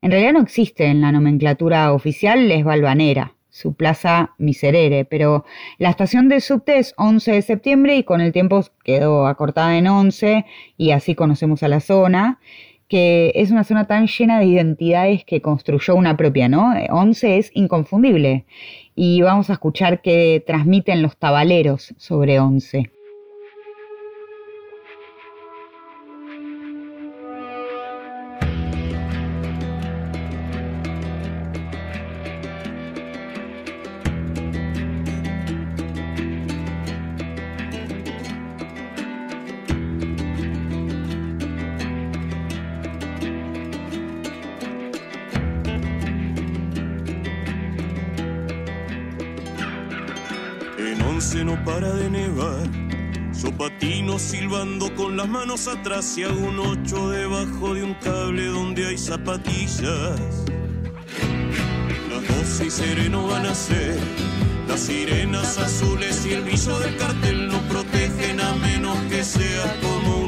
En 0.00 0.10
realidad 0.10 0.32
no 0.32 0.40
existe 0.40 0.86
en 0.86 1.02
la 1.02 1.12
nomenclatura 1.12 1.92
oficial, 1.92 2.50
es 2.50 2.64
Balvanera, 2.64 3.34
su 3.50 3.74
plaza 3.74 4.34
Miserere, 4.38 5.04
pero 5.04 5.44
la 5.78 5.90
estación 5.90 6.28
de 6.28 6.40
subte 6.40 6.78
es 6.78 6.94
11 6.96 7.32
de 7.32 7.42
septiembre 7.42 7.96
y 7.96 8.04
con 8.04 8.20
el 8.20 8.32
tiempo 8.32 8.62
quedó 8.84 9.26
acortada 9.26 9.76
en 9.76 9.86
11 9.86 10.46
y 10.76 10.90
así 10.92 11.14
conocemos 11.14 11.62
a 11.62 11.68
la 11.68 11.80
zona 11.80 12.40
que 12.88 13.32
es 13.34 13.50
una 13.50 13.64
zona 13.64 13.86
tan 13.86 14.06
llena 14.06 14.38
de 14.38 14.46
identidades 14.46 15.24
que 15.24 15.42
construyó 15.42 15.94
una 15.94 16.16
propia, 16.16 16.48
¿no? 16.48 16.72
Once 16.90 17.38
es 17.38 17.50
inconfundible. 17.54 18.46
Y 18.94 19.22
vamos 19.22 19.50
a 19.50 19.54
escuchar 19.54 20.00
qué 20.02 20.42
transmiten 20.46 21.02
los 21.02 21.16
tabaleros 21.16 21.94
sobre 21.98 22.40
Once. 22.40 22.90
Atrás 55.64 56.18
y 56.18 56.22
hago 56.22 56.38
un 56.38 56.58
ocho 56.58 57.08
debajo 57.08 57.72
de 57.72 57.82
un 57.82 57.94
cable 57.94 58.44
donde 58.44 58.88
hay 58.88 58.98
zapatillas. 58.98 60.20
Las 62.10 62.28
doce 62.28 62.66
y 62.66 62.70
sereno 62.70 63.26
van 63.26 63.46
a 63.46 63.54
ser. 63.54 63.96
Las 64.68 64.80
sirenas 64.80 65.56
azules 65.56 66.26
y 66.26 66.34
el 66.34 66.42
brillo 66.42 66.78
del 66.78 66.96
cartel 66.98 67.48
no 67.48 67.58
protegen 67.68 68.38
a 68.38 68.52
menos 68.56 68.98
que 69.08 69.24
seas 69.24 69.72
como 69.80 70.18
uno 70.18 70.25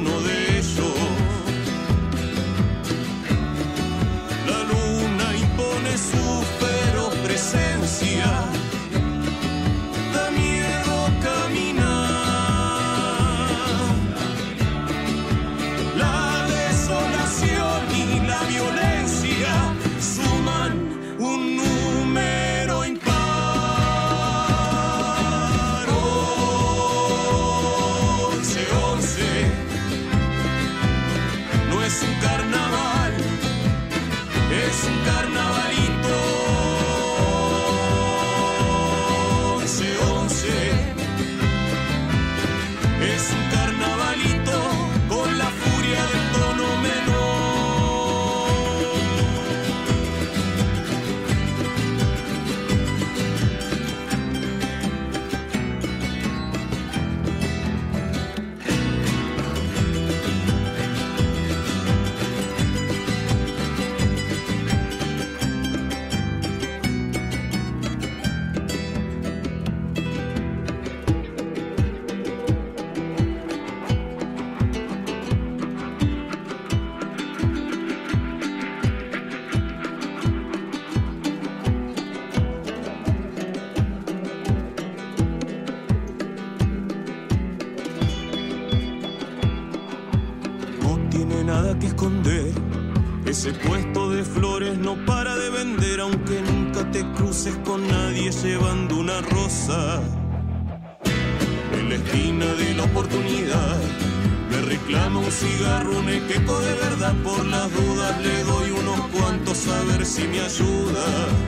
Por 107.24 107.46
las 107.46 107.72
dudas 107.72 108.20
le 108.20 108.44
doy 108.44 108.70
unos 108.70 109.00
cuantos 109.08 109.66
a 109.68 109.82
ver 109.84 110.04
si 110.04 110.28
me 110.28 110.40
ayuda. 110.40 111.47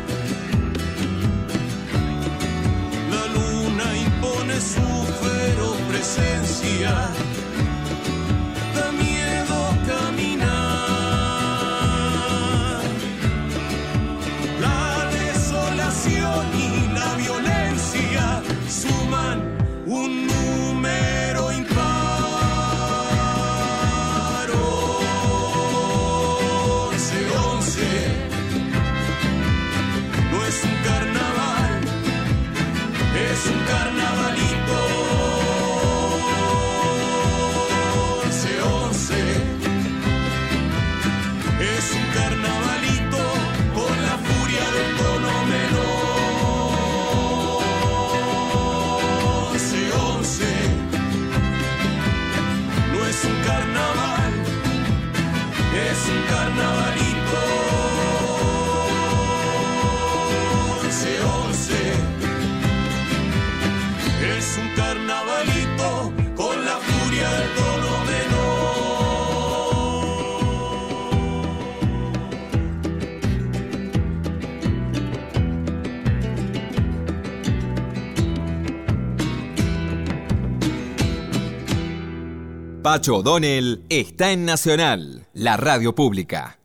Pacho 82.83 83.17
O'Donnell 83.17 83.83
está 83.91 84.33
en 84.33 84.47
Nacional, 84.47 85.27
la 85.35 85.59
radio 85.59 85.95
pública. 85.95 86.59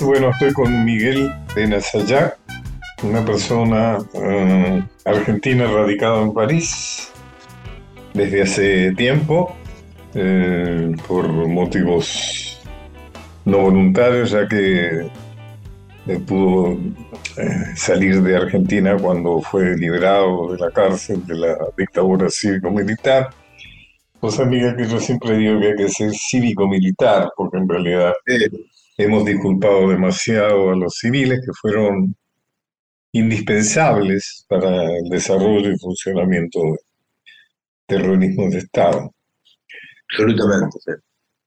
Bueno, 0.00 0.30
estoy 0.30 0.52
con 0.52 0.84
Miguel 0.84 1.32
de 1.54 1.68
Nazayac, 1.68 2.36
una 3.02 3.24
persona 3.24 3.98
eh, 4.12 4.82
argentina 5.06 5.66
radicada 5.66 6.20
en 6.20 6.34
París 6.34 7.10
desde 8.12 8.42
hace 8.42 8.92
tiempo, 8.92 9.56
eh, 10.14 10.94
por 11.06 11.26
motivos 11.48 12.60
no 13.46 13.58
voluntarios, 13.58 14.32
ya 14.32 14.46
que 14.46 15.08
pudo 16.16 16.78
eh, 17.36 17.76
salir 17.76 18.22
de 18.22 18.36
Argentina 18.36 18.96
cuando 18.96 19.40
fue 19.42 19.76
liberado 19.76 20.52
de 20.52 20.58
la 20.58 20.70
cárcel 20.70 21.26
de 21.26 21.34
la 21.34 21.56
dictadura 21.76 22.30
cívico-militar. 22.30 23.30
Cosa 24.20 24.42
amiga 24.42 24.74
que 24.74 24.88
yo 24.88 24.98
siempre 24.98 25.36
digo 25.36 25.60
que 25.60 25.66
hay 25.68 25.76
que 25.76 25.88
ser 25.88 26.10
cívico-militar, 26.12 27.30
porque 27.36 27.58
en 27.58 27.68
realidad 27.68 28.12
eh, 28.26 28.48
hemos 28.96 29.24
disculpado 29.24 29.90
demasiado 29.90 30.70
a 30.70 30.76
los 30.76 30.94
civiles 30.94 31.40
que 31.44 31.52
fueron 31.52 32.16
indispensables 33.12 34.44
para 34.48 34.84
el 34.96 35.08
desarrollo 35.10 35.70
y 35.70 35.78
funcionamiento 35.78 36.60
del 37.86 38.02
organismo 38.02 38.48
de 38.50 38.58
Estado. 38.58 39.14
Absolutamente. 40.10 40.78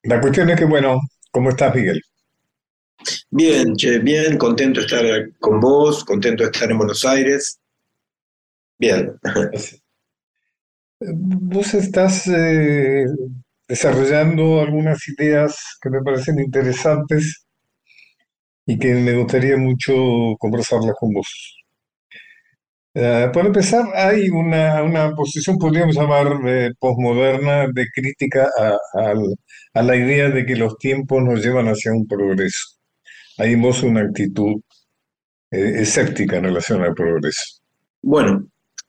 La 0.04 0.21
cuestión 0.21 0.50
es 0.50 0.58
que, 0.58 0.65
bueno, 0.65 1.00
¿cómo 1.32 1.50
estás, 1.50 1.76
Miguel? 1.76 2.02
Bien, 3.30 3.76
che, 3.76 4.00
bien, 4.00 4.38
contento 4.38 4.82
de 4.82 4.86
estar 4.86 5.06
con 5.40 5.60
vos, 5.60 6.04
contento 6.04 6.44
de 6.44 6.50
estar 6.52 6.70
en 6.70 6.78
Buenos 6.78 7.06
Aires. 7.06 7.60
Bien. 8.78 9.14
Vos 11.00 11.74
estás 11.74 12.28
eh, 12.28 13.06
desarrollando 13.68 14.62
algunas 14.62 15.00
ideas 15.08 15.58
que 15.82 15.90
me 15.90 16.02
parecen 16.02 16.40
interesantes 16.40 17.46
y 18.66 18.78
que 18.78 18.94
me 18.96 19.16
gustaría 19.16 19.58
mucho 19.58 19.94
conversarlas 20.40 20.96
con 21.00 21.14
vos. 21.14 21.28
Eh, 22.94 23.30
por 23.34 23.46
empezar, 23.46 23.86
hay 23.96 24.30
una, 24.30 24.84
una 24.84 25.16
posición, 25.16 25.58
podríamos 25.58 25.96
llamar 25.96 26.28
eh, 26.46 26.72
posmoderna, 26.80 27.68
de 27.74 27.88
crítica 27.94 28.50
a 29.74 29.82
la 29.84 29.96
idea 29.96 30.30
de 30.30 30.46
que 30.46 30.56
los 30.56 30.78
tiempos 30.78 31.24
nos 31.24 31.44
llevan 31.44 31.68
hacia 31.68 31.92
un 31.94 32.08
progreso. 32.08 32.81
Hay 33.38 33.54
en 33.54 33.63
una 33.84 34.02
actitud 34.02 34.62
eh, 35.52 35.82
escéptica 35.82 36.38
en 36.38 36.46
relación 36.46 36.82
al 36.82 36.94
progreso. 36.94 37.62
Bueno, 38.02 38.48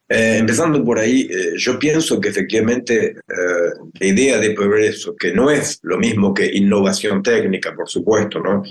eh, 0.09 0.37
empezando 0.38 0.85
por 0.85 0.98
ahí, 0.98 1.28
eh, 1.31 1.55
yo 1.57 1.78
pienso 1.78 2.20
que 2.20 2.28
efectivamente 2.28 3.16
la 3.98 4.07
idea 4.07 4.38
de 4.38 4.50
progreso, 4.50 5.16
que 5.16 5.33
no 5.33 5.50
es 5.50 5.81
lo 5.83 5.98
mismo 5.98 6.33
que 6.33 6.46
innovación 6.46 7.22
técnica, 7.22 7.74
por 7.74 7.88
supuesto, 7.88 8.40
¿no? 8.40 8.62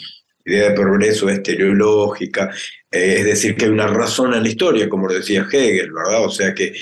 La 0.45 0.53
idea 0.53 0.69
de 0.69 0.75
progreso 0.75 1.29
es 1.29 1.43
teleológica, 1.43 2.49
es 2.89 3.25
decir, 3.25 3.55
que 3.55 3.65
hay 3.65 3.71
una 3.71 3.87
razón 3.87 4.33
en 4.33 4.43
la 4.43 4.49
historia, 4.49 4.89
como 4.89 5.07
lo 5.07 5.13
decía 5.13 5.47
Hegel, 5.51 5.91
¿verdad? 5.91 6.25
O 6.25 6.29
sea 6.29 6.53
que 6.53 6.73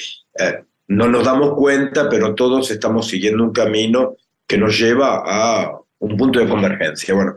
no 0.87 1.07
nos 1.07 1.23
damos 1.25 1.55
cuenta, 1.55 2.09
pero 2.09 2.35
todos 2.35 2.71
estamos 2.71 3.07
siguiendo 3.07 3.43
un 3.43 3.51
camino 3.51 4.15
que 4.47 4.57
nos 4.57 4.79
lleva 4.79 5.23
a 5.25 5.79
un 5.99 6.17
punto 6.17 6.39
de 6.39 6.47
convergencia. 6.47 7.13
Bueno, 7.13 7.35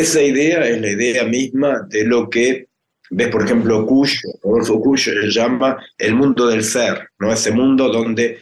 esa 0.00 0.22
idea 0.22 0.66
es 0.66 0.80
la 0.80 0.90
idea 0.90 1.24
misma 1.24 1.86
de 1.88 2.04
lo 2.04 2.28
que 2.28 2.68
ves, 3.10 3.28
por 3.28 3.44
ejemplo, 3.44 3.86
Kush, 3.86 4.20
Rodolfo 4.42 4.80
Kush 4.80 5.08
llama 5.30 5.76
el 5.98 6.14
mundo 6.14 6.46
del 6.48 6.64
ser, 6.64 7.08
¿no? 7.18 7.32
ese 7.32 7.52
mundo 7.52 7.88
donde 7.88 8.38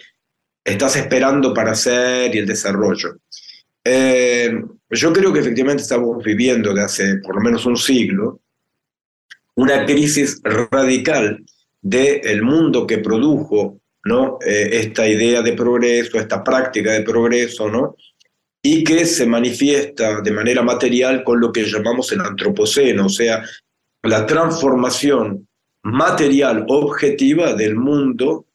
estás 0.64 0.96
esperando 0.96 1.52
para 1.52 1.74
ser 1.74 2.34
y 2.34 2.38
el 2.38 2.46
desarrollo. 2.46 3.16
Eh, 3.84 4.62
yo 4.90 5.12
creo 5.12 5.32
que 5.32 5.40
efectivamente 5.40 5.82
estamos 5.82 6.22
viviendo 6.22 6.72
de 6.72 6.82
hace 6.82 7.16
por 7.16 7.34
lo 7.34 7.40
menos 7.40 7.66
un 7.66 7.76
siglo 7.76 8.40
una 9.54 9.84
crisis 9.84 10.40
radical 10.44 11.44
del 11.82 12.42
mundo 12.42 12.86
que 12.86 12.98
produjo 12.98 13.82
¿no? 14.04 14.38
Eh, 14.44 14.70
esta 14.72 15.06
idea 15.06 15.42
de 15.42 15.52
progreso, 15.52 16.18
esta 16.18 16.42
práctica 16.42 16.92
de 16.92 17.02
progreso, 17.02 17.68
¿no? 17.68 17.96
Y 18.62 18.84
que 18.84 19.04
se 19.04 19.26
manifiesta 19.26 20.20
de 20.20 20.30
manera 20.30 20.62
material 20.62 21.24
con 21.24 21.40
lo 21.40 21.52
que 21.52 21.64
llamamos 21.64 22.12
el 22.12 22.20
antropoceno, 22.20 23.06
o 23.06 23.08
sea, 23.08 23.44
la 24.02 24.24
transformación 24.24 25.48
material 25.82 26.64
objetiva 26.68 27.54
del 27.54 27.74
mundo 27.74 28.46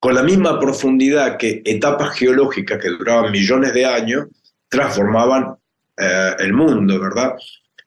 con 0.00 0.14
la 0.16 0.24
misma 0.24 0.58
profundidad 0.58 1.36
que 1.36 1.62
etapas 1.64 2.16
geológicas 2.16 2.80
que 2.82 2.88
duraban 2.88 3.30
millones 3.30 3.72
de 3.72 3.86
años 3.86 4.26
transformaban 4.68 5.54
eh, 5.96 6.34
el 6.40 6.52
mundo, 6.52 6.98
¿verdad? 6.98 7.34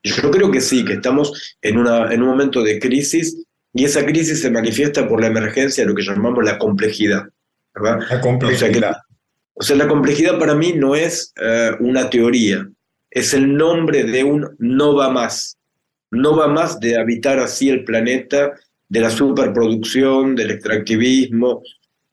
Yo 0.02 0.32
creo 0.32 0.50
que 0.50 0.62
sí, 0.62 0.86
que 0.86 0.94
estamos 0.94 1.58
en, 1.62 1.78
una, 1.78 2.14
en 2.14 2.22
un 2.22 2.30
momento 2.30 2.64
de 2.64 2.80
crisis 2.80 3.44
y 3.74 3.84
esa 3.84 4.06
crisis 4.06 4.42
se 4.42 4.50
manifiesta 4.50 5.06
por 5.08 5.20
la 5.20 5.28
emergencia 5.28 5.84
de 5.84 5.90
lo 5.90 5.96
que 5.96 6.04
llamamos 6.04 6.46
la 6.46 6.58
complejidad. 6.58 7.24
¿verdad? 7.74 8.00
La 8.10 8.22
complejidad. 8.22 8.70
O 8.70 8.74
sea, 8.74 8.82
la 8.82 9.05
complejidad 9.88 10.38
para 10.38 10.56
mí 10.56 10.74
no 10.74 10.96
es 10.96 11.34
eh, 11.42 11.72
una 11.80 12.10
teoría, 12.10 12.68
es 13.10 13.34
el 13.34 13.56
nombre 13.56 14.04
de 14.04 14.24
un 14.24 14.56
no 14.60 14.96
va 14.96 15.10
más. 15.10 15.58
No 16.12 16.36
va 16.36 16.48
más 16.48 16.80
de 16.80 16.98
habitar 16.98 17.40
así 17.40 17.70
el 17.70 17.84
planeta, 17.84 18.54
de 18.88 19.00
la 19.00 19.10
superproducción, 19.10 20.36
del 20.36 20.52
extractivismo. 20.52 21.62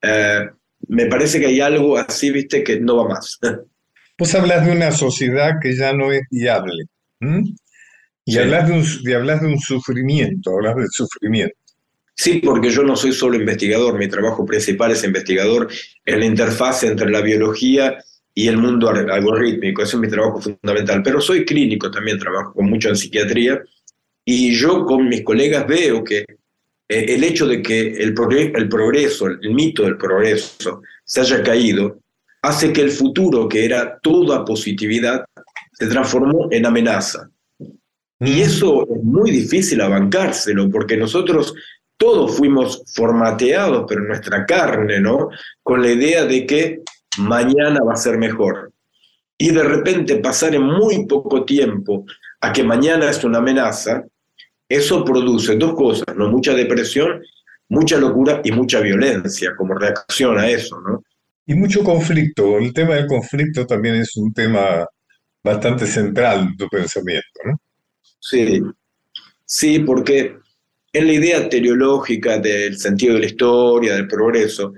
Eh, 0.00 0.48
me 0.88 1.06
parece 1.06 1.40
que 1.40 1.46
hay 1.46 1.60
algo 1.60 1.96
así, 1.96 2.30
viste, 2.30 2.62
que 2.64 2.80
no 2.80 2.96
va 2.96 3.08
más. 3.08 3.38
Vos 4.18 4.34
hablas 4.34 4.64
de 4.66 4.72
una 4.72 4.92
sociedad 4.92 5.54
que 5.60 5.76
ya 5.76 5.92
no 5.92 6.12
es 6.12 6.22
viable. 6.30 6.84
Y 8.24 8.38
hablas, 8.38 8.68
de 8.68 8.74
un, 8.74 8.84
y 9.02 9.12
hablas 9.12 9.40
de 9.40 9.48
un 9.48 9.58
sufrimiento, 9.58 10.52
hablas 10.52 10.76
del 10.76 10.88
sufrimiento. 10.90 11.56
Sí, 12.22 12.34
porque 12.38 12.70
yo 12.70 12.84
no 12.84 12.94
soy 12.94 13.12
solo 13.12 13.34
investigador, 13.34 13.98
mi 13.98 14.06
trabajo 14.06 14.46
principal 14.46 14.92
es 14.92 15.02
investigador 15.02 15.68
en 16.04 16.20
la 16.20 16.26
interfaz 16.26 16.84
entre 16.84 17.10
la 17.10 17.20
biología 17.20 17.98
y 18.32 18.46
el 18.46 18.58
mundo 18.58 18.88
algorítmico, 18.90 19.82
ese 19.82 19.96
es 19.96 20.00
mi 20.00 20.08
trabajo 20.08 20.40
fundamental, 20.40 21.02
pero 21.02 21.20
soy 21.20 21.44
clínico 21.44 21.90
también, 21.90 22.20
trabajo 22.20 22.52
con 22.52 22.70
mucho 22.70 22.90
en 22.90 22.96
psiquiatría 22.96 23.60
y 24.24 24.54
yo 24.54 24.86
con 24.86 25.08
mis 25.08 25.24
colegas 25.24 25.66
veo 25.66 26.04
que 26.04 26.18
eh, 26.18 26.26
el 26.88 27.24
hecho 27.24 27.44
de 27.44 27.60
que 27.60 27.88
el, 27.88 28.14
el 28.54 28.68
progreso, 28.68 29.26
el 29.26 29.52
mito 29.52 29.82
del 29.82 29.96
progreso 29.96 30.80
se 31.04 31.22
haya 31.22 31.42
caído, 31.42 31.98
hace 32.40 32.72
que 32.72 32.82
el 32.82 32.92
futuro, 32.92 33.48
que 33.48 33.64
era 33.64 33.98
toda 34.00 34.44
positividad, 34.44 35.24
se 35.72 35.88
transformó 35.88 36.46
en 36.52 36.66
amenaza. 36.66 37.28
Y 38.20 38.30
mm. 38.30 38.42
eso 38.42 38.82
es 38.94 39.02
muy 39.02 39.32
difícil 39.32 39.80
abancárselo, 39.80 40.70
porque 40.70 40.96
nosotros 40.96 41.52
todos 41.96 42.36
fuimos 42.36 42.82
formateados, 42.94 43.84
pero 43.88 44.00
en 44.02 44.08
nuestra 44.08 44.44
carne, 44.44 45.00
¿no? 45.00 45.28
Con 45.62 45.82
la 45.82 45.92
idea 45.92 46.24
de 46.24 46.46
que 46.46 46.80
mañana 47.18 47.82
va 47.84 47.92
a 47.92 47.96
ser 47.96 48.18
mejor. 48.18 48.72
Y 49.38 49.50
de 49.50 49.62
repente 49.62 50.16
pasar 50.16 50.54
en 50.54 50.62
muy 50.62 51.06
poco 51.06 51.44
tiempo 51.44 52.04
a 52.40 52.52
que 52.52 52.62
mañana 52.62 53.10
es 53.10 53.22
una 53.24 53.38
amenaza, 53.38 54.04
eso 54.68 55.04
produce 55.04 55.56
dos 55.56 55.74
cosas, 55.74 56.16
¿no? 56.16 56.28
Mucha 56.30 56.54
depresión, 56.54 57.22
mucha 57.68 57.98
locura 57.98 58.40
y 58.44 58.52
mucha 58.52 58.80
violencia 58.80 59.54
como 59.56 59.74
reacción 59.74 60.38
a 60.38 60.48
eso, 60.48 60.80
¿no? 60.80 61.02
Y 61.46 61.54
mucho 61.54 61.82
conflicto. 61.82 62.58
El 62.58 62.72
tema 62.72 62.94
del 62.94 63.06
conflicto 63.06 63.66
también 63.66 63.96
es 63.96 64.16
un 64.16 64.32
tema 64.32 64.86
bastante 65.42 65.86
central 65.86 66.40
en 66.40 66.56
tu 66.56 66.68
pensamiento, 66.68 67.40
¿no? 67.44 67.60
Sí, 68.20 68.62
sí, 69.44 69.80
porque 69.80 70.36
en 70.92 71.06
la 71.06 71.12
idea 71.12 71.48
teleológica 71.48 72.38
del 72.38 72.78
sentido 72.78 73.14
de 73.14 73.20
la 73.20 73.26
historia, 73.26 73.94
del 73.94 74.06
progreso, 74.06 74.74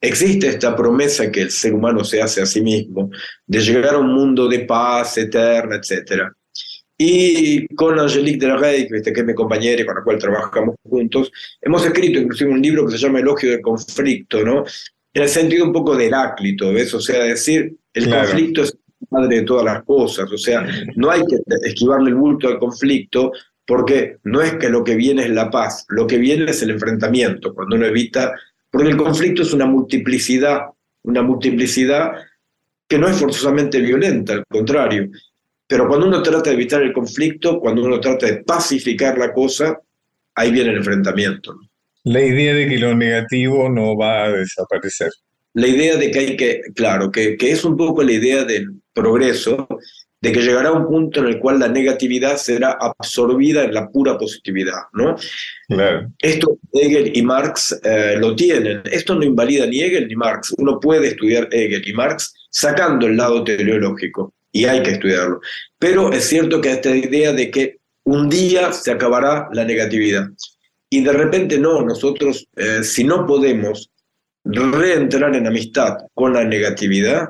existe 0.00 0.48
esta 0.48 0.74
promesa 0.74 1.30
que 1.30 1.42
el 1.42 1.50
ser 1.50 1.74
humano 1.74 2.04
se 2.04 2.20
hace 2.20 2.42
a 2.42 2.46
sí 2.46 2.60
mismo 2.60 3.10
de 3.46 3.60
llegar 3.60 3.94
a 3.94 3.98
un 3.98 4.12
mundo 4.12 4.48
de 4.48 4.60
paz 4.60 5.16
eterna, 5.18 5.76
etc. 5.76 6.24
Y 6.98 7.66
con 7.74 7.98
Angelique 7.98 8.46
de 8.46 8.48
la 8.48 8.56
Rey, 8.56 8.88
que 8.88 8.98
es 8.98 9.24
mi 9.24 9.34
compañera 9.34 9.82
y 9.82 9.86
con 9.86 9.96
la 9.96 10.02
cual 10.02 10.18
trabajamos 10.18 10.76
juntos, 10.82 11.30
hemos 11.60 11.84
escrito 11.84 12.18
inclusive 12.18 12.50
un 12.50 12.62
libro 12.62 12.86
que 12.86 12.92
se 12.92 12.98
llama 12.98 13.20
Elogio 13.20 13.50
del 13.50 13.60
Conflicto, 13.60 14.44
¿no? 14.44 14.64
En 15.12 15.22
el 15.22 15.28
sentido 15.28 15.64
un 15.64 15.72
poco 15.72 15.96
de 15.96 16.06
Heráclito, 16.06 16.72
¿ves? 16.72 16.92
O 16.94 17.00
sea, 17.00 17.24
decir, 17.24 17.76
el 17.92 18.10
conflicto 18.10 18.62
es 18.62 18.76
madre 19.10 19.36
de 19.36 19.42
todas 19.42 19.64
las 19.64 19.84
cosas, 19.84 20.30
o 20.30 20.38
sea, 20.38 20.66
no 20.96 21.10
hay 21.10 21.22
que 21.26 21.36
esquivarle 21.62 22.10
el 22.10 22.16
bulto 22.16 22.48
al 22.48 22.58
conflicto, 22.58 23.30
porque 23.66 24.18
no 24.24 24.42
es 24.42 24.54
que 24.54 24.68
lo 24.68 24.84
que 24.84 24.94
viene 24.94 25.22
es 25.22 25.30
la 25.30 25.50
paz, 25.50 25.86
lo 25.88 26.06
que 26.06 26.18
viene 26.18 26.50
es 26.50 26.62
el 26.62 26.70
enfrentamiento, 26.70 27.54
cuando 27.54 27.76
uno 27.76 27.86
evita, 27.86 28.32
porque 28.70 28.90
el 28.90 28.96
conflicto 28.96 29.42
es 29.42 29.52
una 29.52 29.66
multiplicidad, 29.66 30.62
una 31.02 31.22
multiplicidad 31.22 32.12
que 32.86 32.98
no 32.98 33.08
es 33.08 33.16
forzosamente 33.16 33.80
violenta, 33.80 34.34
al 34.34 34.44
contrario, 34.46 35.08
pero 35.66 35.88
cuando 35.88 36.06
uno 36.06 36.22
trata 36.22 36.50
de 36.50 36.56
evitar 36.56 36.82
el 36.82 36.92
conflicto, 36.92 37.58
cuando 37.58 37.82
uno 37.82 37.98
trata 38.00 38.26
de 38.26 38.44
pacificar 38.44 39.16
la 39.16 39.32
cosa, 39.32 39.78
ahí 40.34 40.50
viene 40.50 40.70
el 40.70 40.78
enfrentamiento. 40.78 41.54
La 42.04 42.22
idea 42.22 42.54
de 42.54 42.68
que 42.68 42.78
lo 42.78 42.94
negativo 42.94 43.68
no 43.70 43.96
va 43.96 44.24
a 44.24 44.32
desaparecer. 44.32 45.10
La 45.54 45.66
idea 45.66 45.96
de 45.96 46.10
que 46.10 46.18
hay 46.18 46.36
que, 46.36 46.60
claro, 46.74 47.10
que, 47.10 47.36
que 47.36 47.52
es 47.52 47.64
un 47.64 47.76
poco 47.76 48.02
la 48.02 48.12
idea 48.12 48.44
del 48.44 48.82
progreso, 48.92 49.66
de 50.24 50.32
que 50.32 50.40
llegará 50.40 50.72
un 50.72 50.86
punto 50.86 51.20
en 51.20 51.26
el 51.26 51.38
cual 51.38 51.58
la 51.58 51.68
negatividad 51.68 52.38
será 52.38 52.78
absorbida 52.80 53.64
en 53.64 53.74
la 53.74 53.90
pura 53.90 54.16
positividad, 54.16 54.84
¿no? 54.94 55.16
Esto 56.18 56.56
Hegel 56.72 57.14
y 57.14 57.22
Marx 57.22 57.78
eh, 57.84 58.16
lo 58.18 58.34
tienen. 58.34 58.80
Esto 58.90 59.14
no 59.14 59.22
invalida 59.22 59.66
ni 59.66 59.82
Hegel 59.82 60.08
ni 60.08 60.16
Marx. 60.16 60.54
Uno 60.56 60.80
puede 60.80 61.08
estudiar 61.08 61.46
Hegel 61.52 61.86
y 61.86 61.92
Marx 61.92 62.32
sacando 62.48 63.06
el 63.06 63.18
lado 63.18 63.44
teleológico, 63.44 64.32
y 64.50 64.64
hay 64.64 64.82
que 64.82 64.92
estudiarlo. 64.92 65.40
Pero 65.78 66.10
es 66.10 66.24
cierto 66.24 66.58
que 66.62 66.70
esta 66.70 66.96
idea 66.96 67.34
de 67.34 67.50
que 67.50 67.76
un 68.04 68.30
día 68.30 68.72
se 68.72 68.92
acabará 68.92 69.48
la 69.52 69.64
negatividad. 69.64 70.28
Y 70.88 71.02
de 71.02 71.12
repente 71.12 71.58
no, 71.58 71.82
nosotros, 71.82 72.48
eh, 72.56 72.82
si 72.82 73.04
no 73.04 73.26
podemos 73.26 73.90
reentrar 74.44 75.36
en 75.36 75.46
amistad 75.46 75.98
con 76.14 76.32
la 76.32 76.44
negatividad, 76.44 77.28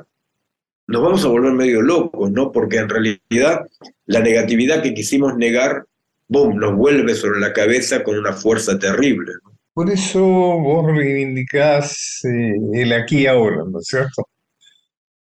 nos 0.87 1.01
vamos 1.01 1.25
a 1.25 1.29
volver 1.29 1.53
medio 1.53 1.81
locos, 1.81 2.31
¿no? 2.31 2.51
Porque 2.51 2.77
en 2.77 2.89
realidad 2.89 3.61
la 4.05 4.19
negatividad 4.19 4.83
que 4.83 4.93
quisimos 4.93 5.35
negar, 5.35 5.85
boom, 6.27 6.57
nos 6.57 6.75
vuelve 6.75 7.15
sobre 7.15 7.39
la 7.39 7.53
cabeza 7.53 8.03
con 8.03 8.17
una 8.17 8.33
fuerza 8.33 8.77
terrible. 8.77 9.31
Por 9.73 9.89
eso 9.89 10.21
vos 10.21 10.85
reivindicás 10.95 12.21
eh, 12.23 12.53
el 12.73 12.93
aquí 12.93 13.21
y 13.23 13.27
ahora, 13.27 13.57
¿no 13.69 13.79
es 13.79 13.87
cierto? 13.87 14.29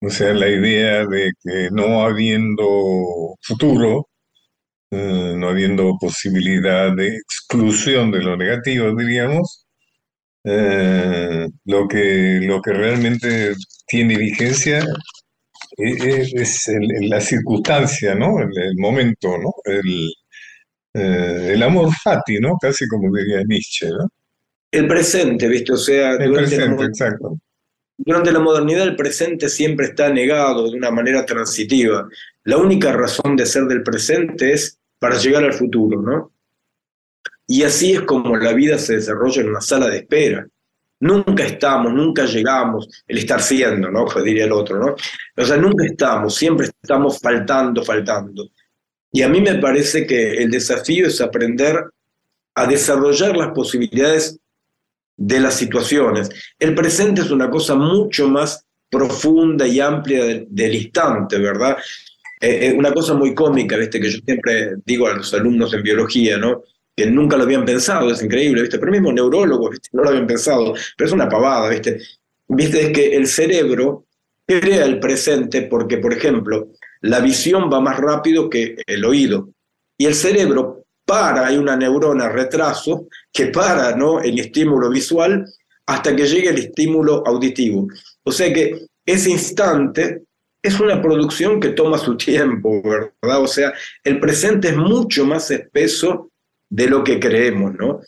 O 0.02 0.10
sea, 0.10 0.34
la 0.34 0.50
idea 0.50 1.06
de 1.06 1.32
que 1.42 1.70
no 1.72 2.04
habiendo 2.04 3.36
futuro, 3.42 4.10
eh, 4.92 5.34
no 5.38 5.50
habiendo 5.50 5.98
posibilidad 6.00 6.94
de 6.94 7.08
exclusión 7.16 8.12
de 8.12 8.22
lo 8.22 8.36
negativo, 8.36 8.94
diríamos, 8.96 9.66
eh, 10.44 11.48
lo, 11.66 11.88
que, 11.88 12.40
lo 12.44 12.62
que 12.62 12.74
realmente 12.74 13.54
tiene 13.88 14.18
vigencia 14.18 14.86
es, 15.78 16.72
la 17.02 17.20
circunstancia, 17.20 18.16
¿no? 18.16 18.40
El, 18.40 18.76
momento, 18.78 19.38
¿no? 19.38 19.54
El, 19.66 20.12
eh, 20.94 21.54
el, 21.54 21.64
amor 21.64 21.90
fati, 21.94 22.40
¿no? 22.40 22.58
Casi 22.62 22.88
como 22.88 23.16
diría 23.16 23.44
Nietzsche, 23.44 23.88
¿no? 23.88 24.08
el 24.74 24.88
presente, 24.88 25.48
¿viste? 25.48 25.72
O 25.72 25.78
sea, 25.78 26.14
el 26.14 26.34
presente, 26.34 26.84
exacto. 26.84 27.38
Durante 27.96 28.32
la 28.32 28.40
modernidad 28.40 28.88
el 28.88 28.96
presente 28.96 29.48
siempre 29.48 29.88
está 29.88 30.10
negado 30.10 30.70
de 30.70 30.76
una 30.76 30.90
manera 30.90 31.26
transitiva. 31.26 32.10
La 32.44 32.58
única 32.58 32.92
razón 32.92 33.36
de 33.36 33.46
ser 33.46 33.66
del 33.66 33.84
presente 33.84 34.52
es 34.52 34.80
para 34.98 35.18
llegar 35.18 35.44
al 35.44 35.54
futuro, 35.54 36.02
¿no? 36.02 36.34
Y 37.46 37.62
así 37.64 37.94
es 37.94 38.02
como 38.02 38.36
la 38.36 38.54
vida 38.54 38.80
se 38.80 38.96
desarrolla 38.96 39.44
en 39.44 39.50
una 39.50 39.62
sala 39.62 39.88
de 39.90 39.98
espera. 39.98 40.48
Nunca 41.04 41.44
estamos, 41.46 41.92
nunca 41.92 42.26
llegamos, 42.26 42.88
el 43.06 43.18
estar 43.18 43.42
siendo, 43.42 43.92
¿no? 43.92 44.06
Pues 44.06 44.24
diría 44.24 44.46
el 44.46 44.54
otro, 44.54 44.80
¿no? 44.80 44.96
O 45.36 45.46
sea, 45.46 45.58
nunca 45.58 45.86
estamos, 45.86 46.34
siempre 46.34 46.68
estamos 46.82 47.20
faltando, 47.20 47.84
faltando. 47.84 48.50
Y 49.12 49.22
a 49.22 49.28
mí 49.28 49.42
me 49.42 49.56
parece 49.56 50.08
que 50.08 50.32
el 50.36 50.50
desafío 50.50 51.08
es 51.08 51.20
aprender 51.20 51.78
a 52.56 52.66
desarrollar 52.66 53.36
las 53.36 53.50
posibilidades 53.50 54.40
de 55.18 55.42
las 55.42 55.56
situaciones. 55.56 56.30
El 56.58 56.74
presente 56.74 57.20
es 57.20 57.32
una 57.32 57.50
cosa 57.50 57.76
mucho 57.76 58.30
más 58.30 58.66
profunda 58.90 59.68
y 59.68 59.82
amplia 59.82 60.46
del, 60.48 60.74
instante, 60.74 61.38
¿verdad? 61.38 61.76
Eh, 62.40 62.68
eh, 62.68 62.74
una 62.78 62.94
cosa 62.94 63.14
muy 63.14 63.36
cómica, 63.36 63.76
¿viste? 63.76 64.00
Que 64.00 64.10
yo 64.10 64.20
siempre 64.24 64.76
digo 64.86 65.08
a 65.08 65.16
los 65.16 65.34
alumnos 65.34 65.74
en 65.74 65.84
biología, 65.84 66.38
¿no? 66.38 66.64
Que 66.96 67.08
nunca 67.08 67.38
lo 67.38 67.44
habían 67.44 67.66
pensado, 67.66 68.12
es 68.12 68.22
increíble, 68.22 68.62
¿viste? 68.62 68.78
Pero 68.80 68.92
mismo 68.92 69.12
neurólogos. 69.12 69.78
No 69.92 70.04
lo 70.04 70.10
habían 70.10 70.28
pensado, 70.28 70.74
pero 70.96 71.08
es 71.08 71.14
una 71.14 71.30
pavada, 71.30 71.70
¿viste? 71.70 72.00
¿Viste? 72.48 72.88
Es 72.88 72.92
que 72.92 73.16
el 73.16 73.28
cerebro 73.28 74.06
crea 74.46 74.86
el 74.86 75.00
presente 75.00 75.64
porque, 75.64 75.98
por 75.98 76.14
ejemplo, 76.14 76.70
la 77.02 77.20
visión 77.20 77.70
va 77.72 77.80
más 77.80 77.98
rápido 77.98 78.50
que 78.50 78.76
el 78.86 79.06
oído. 79.06 79.50
Y 79.98 80.06
el 80.06 80.16
cerebro 80.16 80.84
para, 81.06 81.48
hay 81.48 81.58
una 81.58 81.76
neurona 81.76 82.30
retraso 82.30 83.08
que 83.32 83.48
para 83.48 83.96
¿no? 83.96 84.22
el 84.22 84.40
estímulo 84.40 84.90
visual 84.90 85.46
hasta 85.86 86.16
que 86.16 86.26
llegue 86.26 86.50
el 86.50 86.60
estímulo 86.60 87.24
auditivo. 87.26 87.88
O 88.24 88.32
sea 88.32 88.54
que 88.54 88.86
ese 89.06 89.32
instante 89.32 90.24
es 90.62 90.80
una 90.80 91.02
producción 91.02 91.60
que 91.60 91.70
toma 91.70 91.98
su 91.98 92.16
tiempo, 92.16 92.82
¿verdad? 92.82 93.42
O 93.42 93.48
sea, 93.48 93.74
el 94.04 94.20
presente 94.20 94.70
es 94.70 94.78
mucho 94.78 95.26
más 95.26 95.52
espeso 95.52 96.32
de 96.74 96.88
lo 96.88 97.04
que 97.04 97.20
creemos, 97.20 97.76
¿no? 97.76 98.00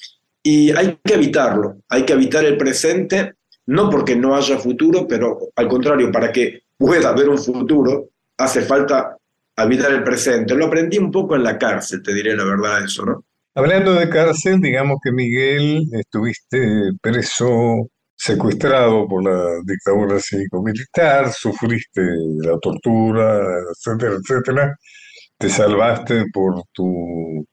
Y 0.42 0.72
hay 0.72 0.98
que 1.04 1.14
evitarlo, 1.14 1.78
hay 1.88 2.04
que 2.04 2.14
evitar 2.14 2.44
el 2.46 2.58
presente, 2.58 3.34
no 3.68 3.92
porque 3.92 4.16
no 4.16 4.36
haya 4.36 4.58
futuro, 4.58 5.08
pero 5.08 5.38
al 5.56 5.68
contrario, 5.68 6.12
para 6.12 6.32
que 6.32 6.64
pueda 6.76 7.10
haber 7.10 7.30
un 7.30 7.38
futuro, 7.38 8.10
hace 8.38 8.62
falta 8.62 9.18
habitar 9.56 9.92
el 9.92 10.04
presente. 10.04 10.56
Lo 10.56 10.66
aprendí 10.66 10.98
un 10.98 11.12
poco 11.12 11.36
en 11.36 11.44
la 11.44 11.60
cárcel, 11.60 12.02
te 12.02 12.12
diré 12.12 12.36
la 12.36 12.44
verdad 12.44 12.84
eso, 12.84 13.06
¿no? 13.06 13.24
Hablando 13.54 13.94
de 13.94 14.10
cárcel, 14.10 14.60
digamos 14.60 14.98
que 15.04 15.12
Miguel, 15.12 15.84
estuviste 15.92 16.92
preso, 17.00 17.88
secuestrado 18.16 19.08
por 19.08 19.24
la 19.24 19.62
dictadura 19.64 20.20
cívico-militar, 20.20 21.32
sufriste 21.32 22.02
la 22.42 22.58
tortura, 22.58 23.44
etcétera, 23.72 24.16
etcétera. 24.16 24.76
Te 25.38 25.50
salvaste 25.50 26.26
por 26.34 26.64
tu 26.74 27.46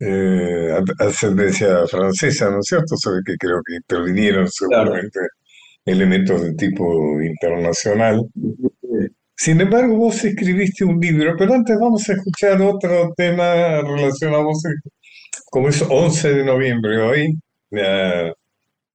eh, 0.00 0.78
ascendencia 0.98 1.86
francesa, 1.86 2.50
¿no 2.50 2.60
es 2.60 2.66
cierto? 2.66 2.96
Sabe 2.96 3.20
que 3.24 3.36
creo 3.36 3.60
que 3.66 3.76
intervinieron 3.76 4.48
seguramente 4.48 5.20
elementos 5.84 6.42
de 6.42 6.54
tipo 6.54 7.20
internacional. 7.22 8.22
Sin 9.36 9.60
embargo, 9.60 9.96
vos 9.96 10.24
escribiste 10.24 10.84
un 10.84 10.98
libro, 11.00 11.34
pero 11.38 11.54
antes 11.54 11.78
vamos 11.78 12.08
a 12.08 12.14
escuchar 12.14 12.60
otro 12.62 13.12
tema 13.16 13.82
relacionado, 13.82 14.50
como 15.50 15.68
es 15.68 15.82
11 15.82 16.34
de 16.34 16.44
noviembre 16.44 16.98
hoy, 17.02 17.38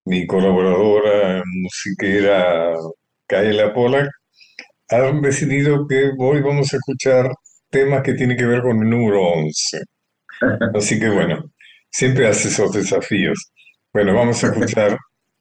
mi 0.05 0.25
colaboradora 0.25 1.43
musiquera 1.45 2.73
Kaela 3.27 3.73
Polak 3.73 4.09
ha 4.89 5.11
decidido 5.21 5.87
que 5.87 6.11
hoy 6.17 6.41
vamos 6.41 6.73
a 6.73 6.77
escuchar 6.77 7.31
temas 7.69 8.03
que 8.03 8.13
tienen 8.13 8.37
que 8.37 8.45
ver 8.45 8.61
con 8.61 8.81
el 8.83 8.89
número 8.89 9.21
11. 9.21 9.79
Así 10.73 10.99
que 10.99 11.09
bueno, 11.09 11.51
siempre 11.89 12.27
hace 12.27 12.47
esos 12.47 12.71
desafíos. 12.71 13.51
Bueno, 13.93 14.13
vamos 14.13 14.43
a 14.43 14.47
escuchar 14.47 14.97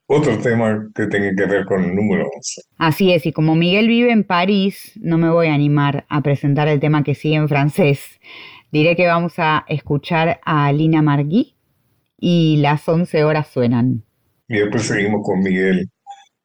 otro 0.07 0.37
tema 0.39 0.89
que 0.93 1.07
tenga 1.07 1.33
que 1.35 1.45
ver 1.45 1.65
con 1.65 1.83
el 1.83 1.95
número 1.95 2.27
11. 2.35 2.61
Así 2.77 3.13
es, 3.13 3.25
y 3.25 3.31
como 3.31 3.55
Miguel 3.55 3.87
vive 3.87 4.11
en 4.11 4.25
París, 4.25 4.91
no 5.01 5.17
me 5.17 5.29
voy 5.29 5.47
a 5.47 5.53
animar 5.53 6.05
a 6.09 6.21
presentar 6.21 6.67
el 6.67 6.79
tema 6.79 7.03
que 7.03 7.15
sigue 7.15 7.35
en 7.35 7.47
francés. 7.47 8.19
Diré 8.71 8.95
que 8.95 9.07
vamos 9.07 9.33
a 9.37 9.65
escuchar 9.67 10.39
a 10.43 10.71
Lina 10.73 11.01
Margui 11.01 11.55
y 12.17 12.57
las 12.57 12.87
11 12.87 13.23
horas 13.23 13.47
suenan. 13.47 14.03
Y 14.47 14.59
después 14.59 14.83
seguimos 14.83 15.21
con 15.25 15.39
Miguel 15.39 15.89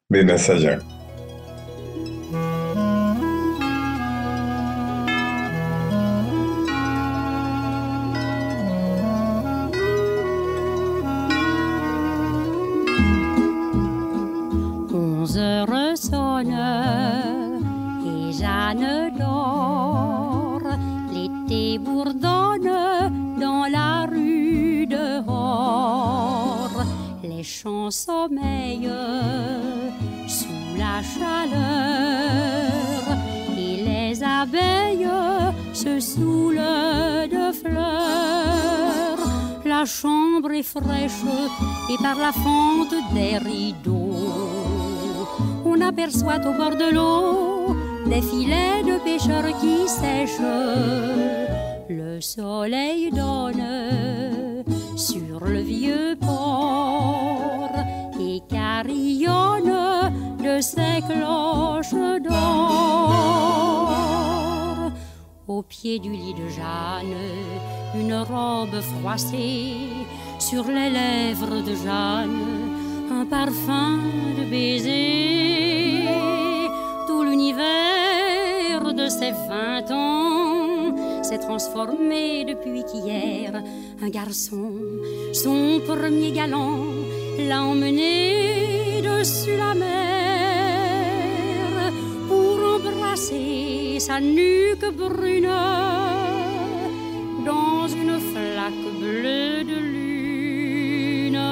de 0.09 0.23
Nazayac. 0.23 0.96
Sommeillent 27.89 28.89
sous 30.27 30.77
la 30.77 31.01
chaleur 31.01 32.37
et 33.57 33.83
les 33.83 34.23
abeilles 34.23 35.09
se 35.73 35.99
saoulent 35.99 36.55
de 37.31 37.51
fleurs. 37.51 39.19
La 39.65 39.85
chambre 39.85 40.51
est 40.51 40.63
fraîche 40.63 41.23
et 41.89 41.97
par 42.01 42.17
la 42.17 42.31
fente 42.31 42.95
des 43.13 43.37
rideaux 43.37 44.57
on 45.77 45.81
aperçoit 45.81 46.39
au 46.47 46.53
bord 46.53 46.75
de 46.75 46.93
l'eau 46.93 47.75
des 48.05 48.21
filets 48.21 48.83
de 48.83 48.97
pêcheurs 49.03 49.59
qui 49.59 49.87
sèchent. 49.87 50.39
Le 51.89 52.21
soleil 52.21 53.11
donne 53.11 54.63
sur 54.95 55.45
le 55.45 55.59
vieux 55.59 56.17
port 56.19 56.46
de 58.83 60.61
ses 60.61 61.01
cloches 61.07 61.93
d'or. 62.23 63.11
Au 65.47 65.61
pied 65.63 65.99
du 65.99 66.11
lit 66.11 66.33
de 66.33 66.47
Jeanne, 66.49 67.15
une 67.95 68.15
robe 68.15 68.81
froissée 68.81 69.73
sur 70.39 70.65
les 70.67 70.89
lèvres 70.89 71.61
de 71.63 71.75
Jeanne, 71.75 72.39
un 73.11 73.25
parfum 73.25 73.97
de 74.37 74.43
baiser 74.49 75.77
l'univers 77.23 78.93
de 78.93 79.07
ses 79.09 79.31
vingt 79.31 79.91
ans 79.91 81.23
s'est 81.23 81.39
transformé 81.39 82.45
depuis 82.45 82.83
qu'hier 82.83 83.51
un 84.01 84.09
garçon, 84.09 84.71
son 85.33 85.79
premier 85.85 86.31
galant, 86.31 86.79
l'a 87.47 87.63
emmené 87.63 88.36
dessus 89.17 89.57
la 89.57 89.73
mer 89.73 89.93
pour 92.27 92.55
embrasser 92.75 93.99
sa 93.99 94.19
nuque 94.19 94.89
brune 94.95 95.49
dans 97.49 97.87
une 98.01 98.19
flaque 98.31 98.87
bleue 99.01 99.63
de 99.71 99.77
lune. 99.93 101.43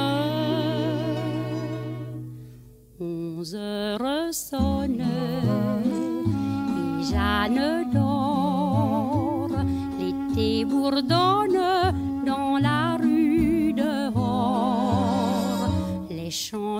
Onze 2.99 3.55
heures 3.55 4.31
sonnent 4.31 5.13
Jeanne 7.09 7.63
dort, 7.93 9.57
l'été 9.99 10.65
bourdonne 10.65 11.64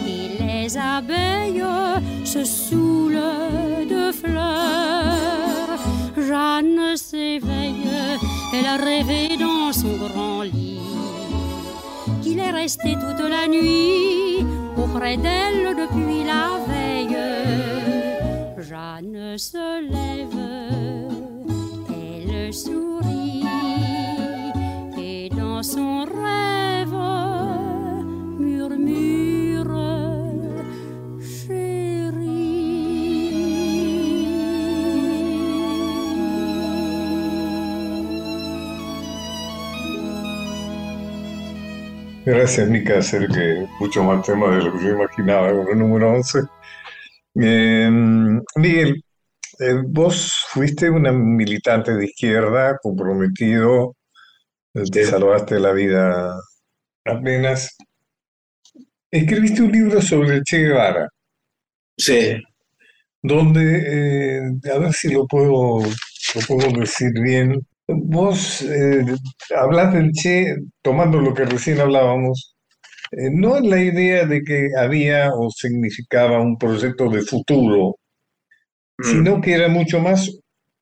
et 0.06 0.42
les 0.42 0.76
abeilles 0.76 1.64
se 2.24 2.44
saoulent 2.44 3.18
de 3.88 4.12
fleurs. 4.12 5.78
Jeanne 6.16 6.96
s'éveille, 6.96 7.88
elle 8.54 8.66
a 8.66 8.76
rêvé 8.76 9.36
dans 9.36 9.72
son 9.72 9.96
grand 9.96 10.42
lit 10.42 10.80
qu'il 12.22 12.38
est 12.38 12.50
resté 12.50 12.94
toute 12.94 13.28
la 13.28 13.48
nuit 13.48 14.46
auprès 14.76 15.16
d'elle 15.16 15.76
depuis 15.76 16.24
la 16.24 16.58
veille. 16.66 17.16
Jeanne 18.58 19.36
se 19.36 19.82
lève, 19.90 20.38
elle 21.90 22.54
sourit 22.54 23.11
son 25.62 26.04
rêve 26.06 26.90
murmure 28.38 29.22
Gracias, 42.24 42.68
Mica, 42.68 43.00
que 43.00 43.66
mucho 43.80 44.04
más 44.04 44.24
tema 44.24 44.48
de 44.56 44.62
lo 44.62 44.72
que 44.72 44.84
yo 44.84 44.90
imaginaba 44.90 45.52
con 45.52 45.68
el 45.72 45.78
número 45.78 46.12
11. 46.12 46.40
Em, 47.34 48.40
Miguel, 48.56 49.02
eh, 49.58 49.82
vos 49.86 50.44
fuiste 50.48 50.88
una 50.88 51.12
militante 51.12 51.94
de 51.94 52.04
izquierda, 52.06 52.78
comprometido, 52.80 53.96
te 54.72 55.04
salvaste 55.04 55.58
la 55.58 55.72
vida 55.72 56.34
apenas. 57.04 57.76
Escribiste 59.10 59.62
un 59.62 59.72
libro 59.72 60.00
sobre 60.00 60.42
Che 60.42 60.58
Guevara. 60.58 61.08
Sí. 61.96 62.42
Donde, 63.20 64.38
eh, 64.40 64.70
a 64.72 64.78
ver 64.78 64.92
si 64.92 65.12
lo 65.12 65.26
puedo, 65.26 65.80
lo 65.80 66.40
puedo 66.46 66.80
decir 66.80 67.12
bien, 67.20 67.60
Vos 67.88 68.62
eh, 68.62 69.04
hablas 69.56 69.92
del 69.92 70.12
Che, 70.12 70.56
tomando 70.82 71.20
lo 71.20 71.34
que 71.34 71.44
recién 71.44 71.80
hablábamos, 71.80 72.54
eh, 73.10 73.28
no 73.30 73.56
es 73.56 73.62
la 73.62 73.82
idea 73.82 74.24
de 74.24 74.42
que 74.42 74.70
había 74.78 75.30
o 75.34 75.50
significaba 75.50 76.40
un 76.40 76.56
proyecto 76.56 77.08
de 77.10 77.22
futuro, 77.22 77.96
mm. 78.98 79.04
sino 79.04 79.40
que 79.40 79.54
era 79.54 79.68
mucho 79.68 80.00
más 80.00 80.30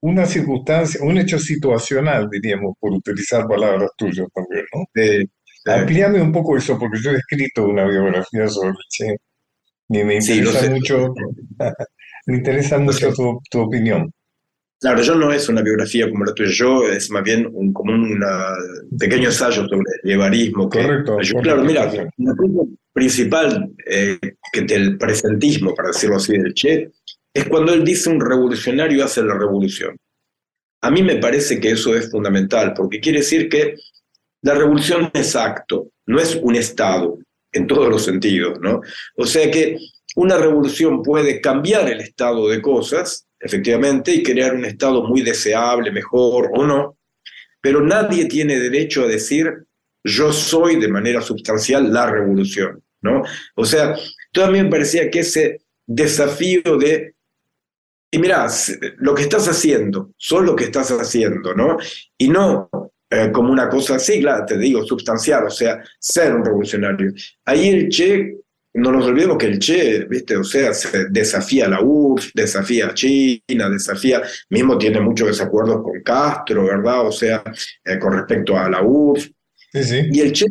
una 0.01 0.27
circunstancia, 0.27 1.01
un 1.03 1.19
hecho 1.19 1.39
situacional, 1.39 2.29
diríamos, 2.31 2.75
por 2.79 2.93
utilizar 2.93 3.47
palabras 3.47 3.91
tuyas 3.97 4.27
también, 4.35 4.65
¿no? 4.75 5.73
Amplíame 5.73 6.23
un 6.23 6.33
poco 6.33 6.57
eso, 6.57 6.79
porque 6.79 6.99
yo 7.03 7.11
he 7.11 7.17
escrito 7.17 7.67
una 7.67 7.87
biografía 7.87 8.49
sobre 8.49 8.79
Che 8.89 9.17
y 9.91 10.05
me 10.05 10.15
interesa 10.15 10.71
mucho, 10.71 11.15
me 12.27 12.37
interesa 12.37 12.79
mucho 12.79 13.13
tu 13.51 13.61
opinión. 13.61 14.11
Claro, 14.81 15.03
yo 15.03 15.15
no 15.15 15.31
es 15.31 15.47
una 15.51 15.61
biografía 15.61 16.09
como 16.09 16.25
la 16.25 16.33
tuya, 16.33 16.51
yo 16.53 16.89
es 16.89 17.11
más 17.11 17.23
bien 17.23 17.47
un, 17.53 17.71
como 17.73 17.93
un 17.93 18.19
pequeño 18.99 19.27
ensayo 19.29 19.67
sobre 19.69 19.91
el 20.03 20.11
llevarismo. 20.11 20.71
correcto. 20.71 21.19
claro, 21.43 21.63
mira, 21.63 21.93
la 21.93 22.35
principal 22.95 23.71
eh, 23.87 24.19
que 24.51 24.63
del 24.63 24.97
presentismo, 24.97 25.75
para 25.75 25.89
decirlo 25.89 26.17
así, 26.17 26.39
del 26.39 26.55
Che, 26.55 26.91
es 27.35 27.49
cuando 27.49 27.73
él 27.73 27.85
dice 27.85 28.11
un 28.11 28.21
revolucionario 28.21 29.05
hace 29.05 29.23
la 29.23 29.39
revolución. 29.39 29.97
A 30.83 30.91
mí 30.91 31.03
me 31.03 31.17
parece 31.17 31.61
que 31.61 31.73
eso 31.73 31.95
es 31.95 32.11
fundamental, 32.11 32.73
porque 32.75 33.01
quiere 33.01 33.19
decir 33.19 33.49
que 33.49 33.75
la 34.43 34.55
revolución 34.55 35.11
es 35.13 35.37
acto, 35.37 35.91
no 36.07 36.19
es 36.19 36.37
un 36.37 36.57
Estado, 36.57 37.19
en 37.53 37.67
todos 37.67 37.89
los 37.89 38.05
sentidos, 38.05 38.59
¿no? 38.61 38.81
O 39.17 39.27
sea 39.27 39.51
que 39.51 39.77
una 40.17 40.37
revolución 40.37 41.03
puede 41.03 41.41
cambiar 41.41 41.91
el 41.91 42.01
estado 42.01 42.49
de 42.49 42.61
cosas, 42.61 43.27
efectivamente, 43.39 44.13
y 44.13 44.23
crear 44.23 44.55
un 44.55 44.65
estado 44.65 45.05
muy 45.07 45.23
deseable, 45.23 45.91
mejor 45.91 46.51
o 46.55 46.67
no, 46.67 46.97
pero 47.61 47.81
nadie 47.81 48.27
tiene 48.27 48.59
derecho 48.59 49.05
a 49.05 49.09
decir 49.09 49.53
yo 50.03 50.33
soy 50.33 50.77
de 50.77 50.89
manera 50.89 51.21
sustancial 51.21 51.93
la 51.93 52.11
revolución, 52.11 52.83
¿no? 53.03 53.23
O 53.55 53.65
sea, 53.65 53.95
todavía 54.33 54.65
me 54.65 54.71
parecía 54.71 55.11
que 55.11 55.21
ese 55.21 55.61
desafío 55.87 56.79
de, 56.79 57.15
y 58.11 58.19
mira, 58.19 58.49
lo 58.99 59.15
que 59.15 59.23
estás 59.23 59.47
haciendo, 59.47 60.13
son 60.17 60.47
lo 60.47 60.57
que 60.57 60.65
estás 60.65 60.91
haciendo, 60.91 61.55
¿no? 61.55 61.77
Y 62.19 62.29
no 62.29 62.69
eh, 63.13 63.31
como 63.33 63.53
una 63.53 63.69
cosa 63.69 63.97
así, 63.97 64.21
claro, 64.21 64.45
te 64.47 64.57
digo, 64.57 64.85
sustancial, 64.85 65.45
o 65.45 65.51
sea, 65.51 65.83
ser 65.99 66.33
un 66.35 66.45
revolucionario. 66.45 67.13
Ahí 67.45 67.69
el 67.69 67.89
Che 67.89 68.37
no 68.75 68.93
nos 68.93 69.05
olvidemos 69.07 69.37
que 69.37 69.47
el 69.47 69.59
Che, 69.59 70.05
¿viste? 70.05 70.37
O 70.37 70.45
sea, 70.45 70.73
se 70.73 71.09
desafía 71.09 71.67
a 71.67 71.71
la 71.71 71.83
URSS, 71.83 72.31
desafía 72.35 72.87
a 72.87 72.95
China, 72.95 73.69
desafía, 73.69 74.23
mismo 74.49 74.79
tiene 74.79 75.01
muchos 75.01 75.27
desacuerdos 75.27 75.83
con 75.83 76.01
Castro, 76.03 76.67
¿verdad? 76.67 77.07
O 77.07 77.13
sea, 77.13 77.43
eh, 77.85 77.99
con 77.99 78.13
respecto 78.13 78.57
a 78.57 78.71
la 78.71 78.81
URSS. 78.81 79.33
Y 80.13 80.21
el 80.21 80.33
Che 80.33 80.47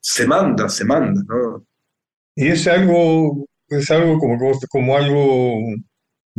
se 0.00 0.26
manda, 0.26 0.68
se 0.68 0.84
manda, 0.84 1.22
¿no? 1.28 1.64
Y 2.34 2.48
es 2.48 2.66
algo, 2.66 3.46
es 3.68 3.88
algo 3.90 4.18
como, 4.18 4.58
como 4.68 4.96
algo 4.96 5.60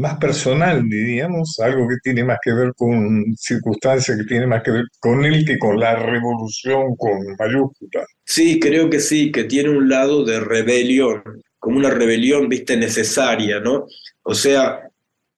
más 0.01 0.17
personal, 0.17 0.83
diríamos, 0.89 1.59
algo 1.59 1.87
que 1.87 1.97
tiene 2.03 2.23
más 2.23 2.39
que 2.43 2.51
ver 2.51 2.73
con 2.75 3.35
circunstancias, 3.37 4.17
que 4.17 4.23
tiene 4.23 4.47
más 4.47 4.63
que 4.63 4.71
ver 4.71 4.85
con 4.99 5.23
él 5.23 5.45
que 5.45 5.59
con 5.59 5.79
la 5.79 5.95
revolución 5.95 6.95
con 6.97 7.19
mayúsculas. 7.37 8.07
Sí, 8.25 8.59
creo 8.59 8.89
que 8.89 8.99
sí, 8.99 9.31
que 9.31 9.43
tiene 9.43 9.69
un 9.69 9.87
lado 9.87 10.25
de 10.25 10.39
rebelión, 10.39 11.21
como 11.59 11.77
una 11.77 11.91
rebelión, 11.91 12.49
viste, 12.49 12.75
necesaria, 12.75 13.59
¿no? 13.59 13.85
O 14.23 14.33
sea, 14.33 14.89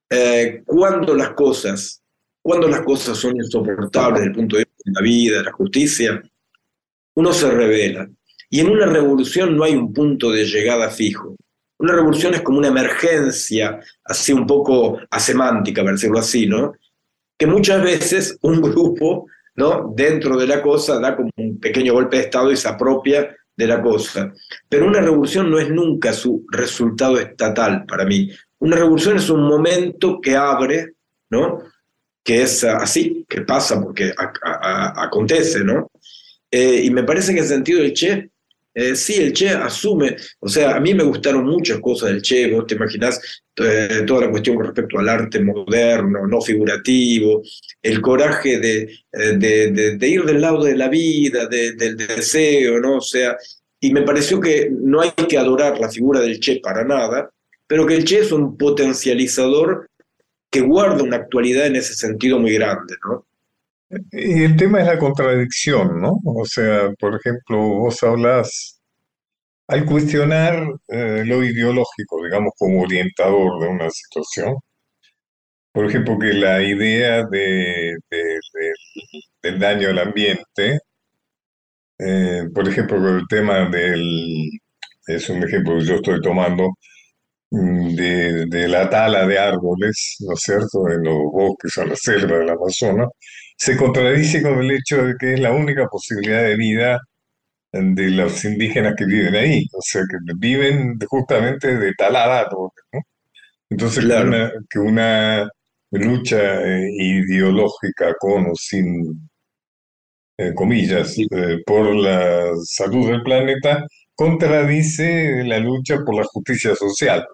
eh, 0.10 0.64
cuando 0.66 1.14
las 1.14 1.32
cosas, 1.32 2.02
cuando 2.42 2.70
las 2.70 2.82
cosas 2.82 3.18
son 3.18 3.36
insoportables 3.36 4.22
desde 4.22 4.30
el 4.30 4.36
punto 4.36 4.56
de 4.56 4.64
vista 4.64 4.82
de 4.86 4.92
la 4.94 5.02
vida, 5.02 5.38
de 5.40 5.44
la 5.44 5.52
justicia, 5.52 6.24
uno 7.16 7.34
se 7.34 7.52
revela. 7.52 8.10
Y 8.50 8.62
en 8.62 8.70
una 8.70 8.86
revolución 8.86 9.58
no 9.58 9.66
hay 9.66 9.76
un 9.76 9.92
punto 9.92 10.32
de 10.32 10.46
llegada 10.46 10.90
fijo. 10.90 11.36
Una 11.84 11.96
revolución 11.96 12.34
es 12.34 12.42
como 12.42 12.60
una 12.60 12.70
emergencia, 12.70 13.78
así 14.06 14.32
un 14.32 14.48
poco 14.48 15.02
asemántica, 15.12 15.82
para 15.82 15.92
decirlo 15.92 16.18
así, 16.18 16.48
¿no? 16.48 16.72
Que 17.38 17.46
muchas 17.46 17.84
veces 17.84 18.38
un 18.42 18.62
grupo, 18.62 19.26
¿no? 19.56 19.92
Dentro 19.94 20.38
de 20.38 20.48
la 20.48 20.62
cosa 20.62 20.98
da 21.02 21.14
como 21.14 21.30
un 21.36 21.60
pequeño 21.60 21.92
golpe 21.92 22.16
de 22.16 22.24
Estado 22.24 22.54
y 22.54 22.56
se 22.56 22.70
apropia 22.70 23.36
de 23.58 23.68
la 23.68 23.82
cosa. 23.82 24.32
Pero 24.70 24.88
una 24.88 25.02
revolución 25.02 25.52
no 25.52 25.60
es 25.60 25.70
nunca 25.70 26.14
su 26.14 26.46
resultado 26.54 27.20
estatal 27.20 27.84
para 27.86 28.06
mí. 28.06 28.32
Una 28.60 28.78
revolución 28.78 29.18
es 29.18 29.30
un 29.30 29.44
momento 29.44 30.22
que 30.22 30.38
abre, 30.38 30.94
¿no? 31.32 31.64
Que 32.24 32.44
es 32.44 32.64
así, 32.64 33.26
que 33.28 33.42
pasa 33.42 33.82
porque 33.82 34.14
acontece, 34.62 35.66
¿no? 35.66 35.92
Eh, 36.50 36.84
y 36.86 36.92
me 36.92 37.04
parece 37.04 37.34
que 37.34 37.42
en 37.42 37.48
sentido 37.48 37.82
del 37.82 37.92
Che 37.92 38.30
eh, 38.76 38.96
sí, 38.96 39.16
el 39.16 39.34
Che 39.34 39.50
asume, 39.50 40.16
o 40.40 40.50
sea, 40.50 40.76
a 40.76 40.80
mí 40.80 40.94
me 40.94 41.04
gustaron 41.04 41.46
muchas 41.46 41.80
cosas 41.80 42.10
del 42.10 42.22
Che, 42.22 42.52
vos 42.52 42.66
te 42.66 42.76
imaginás 42.76 43.44
eh, 43.58 44.04
toda 44.08 44.22
la 44.22 44.32
cuestión 44.32 44.56
con 44.56 44.66
respecto 44.66 44.98
al 44.98 45.10
arte 45.10 45.40
moderno, 45.40 46.26
no 46.26 46.42
figurativo, 46.42 47.44
el 47.82 48.02
coraje 48.02 48.60
de, 48.60 48.90
eh, 49.12 49.38
de, 49.38 50.08
ir 50.08 50.24
del 50.24 50.42
lado 50.42 50.64
de 50.64 50.76
la 50.76 50.90
vida, 50.90 51.48
del 51.48 51.98
deseo, 51.98 52.80
¿no? 52.80 52.98
O 52.98 53.02
sea, 53.02 53.38
y 53.80 53.94
me 53.94 54.02
pareció 54.02 54.40
que 54.40 54.70
no 54.72 55.02
hay 55.02 55.12
que 55.12 55.38
adorar 55.38 55.80
la 55.80 55.90
figura 55.90 56.22
del 56.22 56.40
Che 56.40 56.60
para 56.60 56.84
nada, 56.84 57.30
pero 57.68 57.86
que 57.86 57.96
el 57.96 58.06
Che 58.06 58.20
es 58.20 58.32
un 58.32 58.58
potencializador 58.58 59.88
que 60.50 60.62
guarda 60.62 61.04
una 61.04 61.18
actualidad 61.18 61.68
en 61.68 61.76
ese 61.76 61.94
sentido 61.94 62.40
muy 62.40 62.54
grande, 62.54 62.96
¿no? 63.06 63.26
Y 64.12 64.44
el 64.44 64.56
tema 64.58 64.82
es 64.82 64.88
la 64.88 64.98
contradicción, 65.00 66.02
¿no? 66.02 66.20
O 66.26 66.46
sea, 66.46 66.90
por 67.00 67.16
ejemplo, 67.16 67.58
vos 67.60 68.02
hablas, 68.04 68.82
al 69.68 69.86
cuestionar 69.86 70.66
eh, 70.90 71.24
lo 71.26 71.44
ideológico, 71.44 72.24
digamos, 72.24 72.54
como 72.58 72.84
orientador 72.84 73.62
de 73.62 73.68
una 73.70 73.90
situación, 73.92 74.56
por 75.72 75.86
ejemplo, 75.86 76.18
que 76.20 76.34
la 76.34 76.62
idea 76.62 77.24
de, 77.26 77.96
del 79.42 79.60
daño 79.60 79.90
al 79.90 80.00
ambiente, 80.00 80.80
eh, 82.00 82.44
por 82.54 82.68
ejemplo, 82.68 83.18
el 83.18 83.28
tema 83.28 83.70
del, 83.70 84.50
es 85.08 85.30
un 85.30 85.44
ejemplo 85.44 85.78
que 85.78 85.86
yo 85.86 85.96
estoy 85.96 86.22
tomando, 86.22 86.70
mm, 87.52 87.96
de, 87.96 88.46
de 88.48 88.68
la 88.68 88.90
tala 88.90 89.26
de 89.28 89.40
árboles, 89.40 90.18
¿no 90.22 90.34
es 90.34 90.40
cierto?, 90.42 90.90
en 90.90 91.04
los 91.04 91.18
bosques, 91.32 91.78
en 91.78 91.90
la 91.90 91.96
selva 91.96 92.38
del 92.40 92.50
Amazonas, 92.50 93.10
se 93.64 93.78
contradice 93.78 94.42
con 94.42 94.62
el 94.62 94.72
hecho 94.72 95.06
de 95.06 95.16
que 95.18 95.36
es 95.36 95.40
la 95.40 95.54
única 95.54 95.88
posibilidad 95.88 96.44
de 96.44 96.58
vida 96.58 97.00
de 97.72 98.10
los 98.12 98.44
indígenas 98.44 98.94
que 98.98 99.06
viven 99.06 99.36
ahí, 99.36 99.66
o 99.72 99.82
sea, 99.82 100.02
que 100.02 100.34
viven 100.36 101.00
justamente 101.08 101.78
de 101.78 101.94
talada, 101.94 102.50
¿no? 102.52 102.74
Entonces, 103.70 104.06
que, 104.70 104.80
una, 104.80 105.50
lucha 105.92 106.62
eh, 106.62 106.90
ideológica 106.92 108.14
con 108.20 108.48
o 108.48 108.56
sin 108.56 109.30
eh, 110.38 110.54
comillas 110.54 111.18
eh, 111.18 111.60
por 111.66 111.96
la 111.96 112.52
salud 112.66 113.12
del 113.12 113.24
planeta 113.24 113.88
contradice 114.14 115.46
la 115.46 115.60
lucha 115.60 116.00
por 116.06 116.16
la 116.16 116.26
justicia 116.26 116.76
social. 116.76 117.26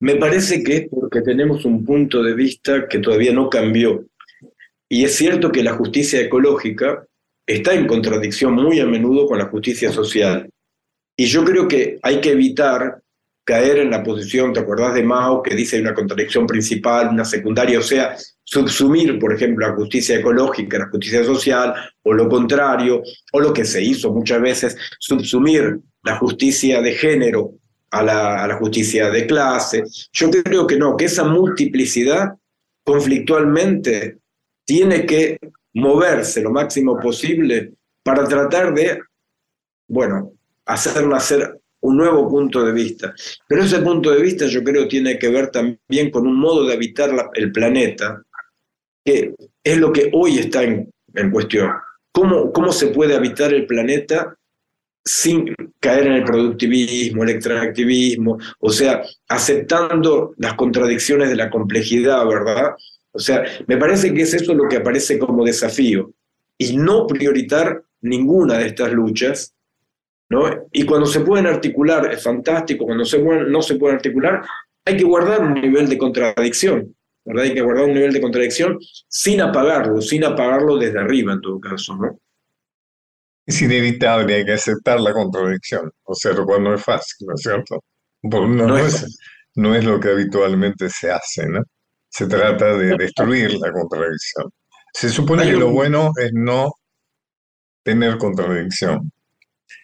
Me 0.00 0.16
parece 0.16 0.62
que 0.62 0.76
es 0.76 0.88
porque 0.90 1.20
tenemos 1.20 1.66
un 1.66 1.84
punto 1.84 2.22
de 2.22 2.32
vista 2.34 2.88
que 2.88 3.00
todavía 3.00 3.32
no 3.34 3.50
cambió. 3.50 4.06
Y 4.94 5.04
es 5.04 5.16
cierto 5.16 5.50
que 5.50 5.64
la 5.64 5.72
justicia 5.72 6.20
ecológica 6.20 7.04
está 7.44 7.74
en 7.74 7.88
contradicción 7.88 8.52
muy 8.52 8.78
a 8.78 8.86
menudo 8.86 9.26
con 9.26 9.38
la 9.38 9.46
justicia 9.46 9.90
social. 9.90 10.48
Y 11.16 11.24
yo 11.24 11.44
creo 11.44 11.66
que 11.66 11.98
hay 12.00 12.20
que 12.20 12.30
evitar 12.30 13.02
caer 13.42 13.78
en 13.78 13.90
la 13.90 14.04
posición, 14.04 14.52
¿te 14.52 14.60
acordás 14.60 14.94
de 14.94 15.02
Mao, 15.02 15.42
que 15.42 15.56
dice 15.56 15.80
una 15.80 15.94
contradicción 15.94 16.46
principal, 16.46 17.08
una 17.08 17.24
secundaria? 17.24 17.80
O 17.80 17.82
sea, 17.82 18.16
subsumir, 18.44 19.18
por 19.18 19.32
ejemplo, 19.32 19.66
la 19.66 19.74
justicia 19.74 20.16
ecológica, 20.16 20.78
la 20.78 20.88
justicia 20.88 21.24
social, 21.24 21.74
o 22.04 22.12
lo 22.12 22.28
contrario, 22.28 23.02
o 23.32 23.40
lo 23.40 23.52
que 23.52 23.64
se 23.64 23.82
hizo 23.82 24.12
muchas 24.12 24.40
veces, 24.40 24.76
subsumir 25.00 25.76
la 26.04 26.18
justicia 26.18 26.80
de 26.80 26.92
género 26.92 27.54
a 27.90 28.00
la, 28.00 28.44
a 28.44 28.46
la 28.46 28.54
justicia 28.58 29.10
de 29.10 29.26
clase. 29.26 29.82
Yo 30.12 30.30
creo 30.30 30.68
que 30.68 30.76
no, 30.76 30.96
que 30.96 31.06
esa 31.06 31.24
multiplicidad 31.24 32.28
conflictualmente 32.84 34.20
tiene 34.64 35.06
que 35.06 35.38
moverse 35.74 36.40
lo 36.42 36.50
máximo 36.50 36.98
posible 36.98 37.72
para 38.02 38.24
tratar 38.24 38.74
de, 38.74 39.00
bueno, 39.88 40.32
hacer 40.66 41.06
nacer 41.06 41.60
un 41.80 41.96
nuevo 41.96 42.28
punto 42.28 42.64
de 42.64 42.72
vista. 42.72 43.14
Pero 43.46 43.62
ese 43.62 43.80
punto 43.80 44.10
de 44.10 44.22
vista 44.22 44.46
yo 44.46 44.62
creo 44.62 44.88
tiene 44.88 45.18
que 45.18 45.28
ver 45.28 45.50
también 45.50 46.10
con 46.10 46.26
un 46.26 46.38
modo 46.38 46.66
de 46.66 46.74
habitar 46.74 47.10
el 47.34 47.52
planeta, 47.52 48.22
que 49.04 49.34
es 49.62 49.78
lo 49.78 49.92
que 49.92 50.10
hoy 50.12 50.38
está 50.38 50.62
en, 50.62 50.90
en 51.14 51.30
cuestión. 51.30 51.70
¿Cómo, 52.12 52.52
¿Cómo 52.52 52.72
se 52.72 52.88
puede 52.88 53.14
habitar 53.14 53.52
el 53.52 53.66
planeta 53.66 54.34
sin 55.04 55.54
caer 55.78 56.06
en 56.06 56.12
el 56.14 56.24
productivismo, 56.24 57.24
el 57.24 57.30
extractivismo, 57.30 58.38
o 58.58 58.70
sea, 58.70 59.02
aceptando 59.28 60.32
las 60.38 60.54
contradicciones 60.54 61.28
de 61.28 61.36
la 61.36 61.50
complejidad, 61.50 62.26
¿verdad? 62.26 62.74
O 63.14 63.18
sea, 63.20 63.44
me 63.68 63.76
parece 63.76 64.12
que 64.12 64.22
es 64.22 64.34
eso 64.34 64.54
lo 64.54 64.68
que 64.68 64.76
aparece 64.76 65.18
como 65.18 65.44
desafío, 65.44 66.12
y 66.58 66.76
no 66.76 67.06
prioritar 67.06 67.84
ninguna 68.00 68.58
de 68.58 68.66
estas 68.66 68.92
luchas, 68.92 69.54
¿no? 70.28 70.66
Y 70.72 70.84
cuando 70.84 71.06
se 71.06 71.20
pueden 71.20 71.46
articular, 71.46 72.12
es 72.12 72.22
fantástico, 72.22 72.84
cuando 72.84 73.04
se 73.04 73.22
no 73.22 73.62
se 73.62 73.76
pueden 73.76 73.96
articular, 73.96 74.44
hay 74.84 74.96
que 74.96 75.04
guardar 75.04 75.40
un 75.40 75.54
nivel 75.54 75.88
de 75.88 75.96
contradicción, 75.96 76.94
¿verdad? 77.24 77.44
Hay 77.44 77.54
que 77.54 77.62
guardar 77.62 77.84
un 77.84 77.94
nivel 77.94 78.12
de 78.12 78.20
contradicción 78.20 78.78
sin 79.08 79.40
apagarlo, 79.40 80.00
sin 80.00 80.24
apagarlo 80.24 80.76
desde 80.76 80.98
arriba 80.98 81.34
en 81.34 81.40
todo 81.40 81.60
caso, 81.60 81.96
¿no? 81.96 82.18
Es 83.46 83.62
inevitable, 83.62 84.34
hay 84.34 84.44
que 84.44 84.52
aceptar 84.52 85.00
la 85.00 85.12
contradicción, 85.12 85.90
o 86.02 86.14
sea, 86.14 86.32
lo 86.32 86.44
cual 86.44 86.64
no 86.64 86.74
es 86.74 86.82
fácil, 86.82 87.28
¿no 87.28 87.34
es 87.34 87.42
cierto? 87.42 87.84
No, 88.22 88.46
no, 88.48 88.78
es, 88.78 89.18
no 89.54 89.74
es 89.74 89.84
lo 89.84 90.00
que 90.00 90.08
habitualmente 90.08 90.88
se 90.88 91.10
hace, 91.10 91.46
¿no? 91.46 91.62
Se 92.16 92.28
trata 92.28 92.76
de 92.76 92.96
destruir 92.96 93.54
la 93.54 93.72
contradicción. 93.72 94.48
Se 94.92 95.08
supone 95.08 95.46
que 95.46 95.56
lo 95.56 95.72
bueno 95.72 96.12
es 96.16 96.32
no 96.32 96.72
tener 97.82 98.18
contradicción. 98.18 99.10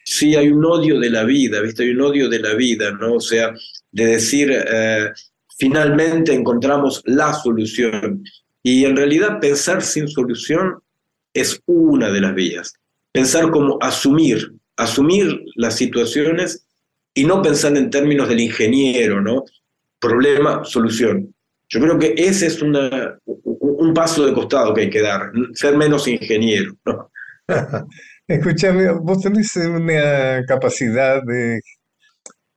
Sí, 0.05 0.37
hay 0.37 0.49
un 0.49 0.65
odio 0.65 1.01
de 1.01 1.11
la 1.11 1.25
vida, 1.25 1.61
¿viste? 1.61 1.83
Hay 1.83 1.91
un 1.91 2.03
odio 2.03 2.29
de 2.29 2.39
la 2.39 2.55
vida, 2.55 2.93
¿no? 2.93 3.15
O 3.15 3.21
sea, 3.21 3.53
de 3.91 4.07
decir, 4.07 4.49
eh, 4.53 5.11
finalmente 5.59 6.33
encontramos 6.33 7.03
la 7.05 7.35
solución. 7.35 8.23
Y 8.63 8.85
en 8.85 8.97
realidad 8.97 9.41
pensar 9.41 9.83
sin 9.83 10.07
solución 10.07 10.77
es 11.35 11.61
una 11.67 12.13
de 12.13 12.21
las 12.21 12.35
vías. 12.37 12.75
Pensar 13.11 13.51
como 13.51 13.77
asumir, 13.81 14.53
asumir 14.77 15.43
las 15.57 15.75
situaciones 15.75 16.65
y 17.13 17.25
no 17.25 17.43
pensar 17.43 17.77
en 17.77 17.91
términos 17.91 18.29
del 18.29 18.39
ingeniero, 18.39 19.21
¿no? 19.21 19.45
Problema, 19.99 20.65
solución. 20.65 21.35
Yo 21.71 21.81
creo 21.81 21.99
que 21.99 22.15
ese 22.17 22.47
es 22.47 22.61
una, 22.63 23.17
un 23.25 23.95
paso 23.95 24.27
de 24.27 24.35
costado 24.35 24.75
que 24.75 24.83
hay 24.83 24.91
que 24.91 25.03
dar, 25.03 25.31
ser 25.55 25.77
menos 25.77 26.09
ingeniero. 26.09 26.75
¿no? 26.85 27.11
Escúchame, 28.27 28.91
vos 29.01 29.23
tenés 29.23 29.55
una 29.57 30.45
capacidad 30.47 31.23
de 31.23 31.61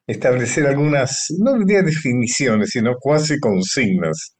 establecer 0.07 0.67
algunas, 0.67 1.27
no 1.39 1.57
diría 1.59 1.81
definiciones, 1.83 2.71
sino 2.71 2.95
cuasi 2.99 3.39
consignas 3.39 4.35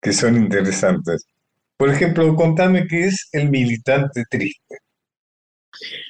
que 0.00 0.12
son 0.12 0.36
interesantes. 0.36 1.26
Por 1.76 1.90
ejemplo, 1.90 2.34
contame 2.36 2.86
qué 2.86 3.06
es 3.06 3.28
el 3.32 3.50
militante 3.50 4.24
triste. 4.30 4.78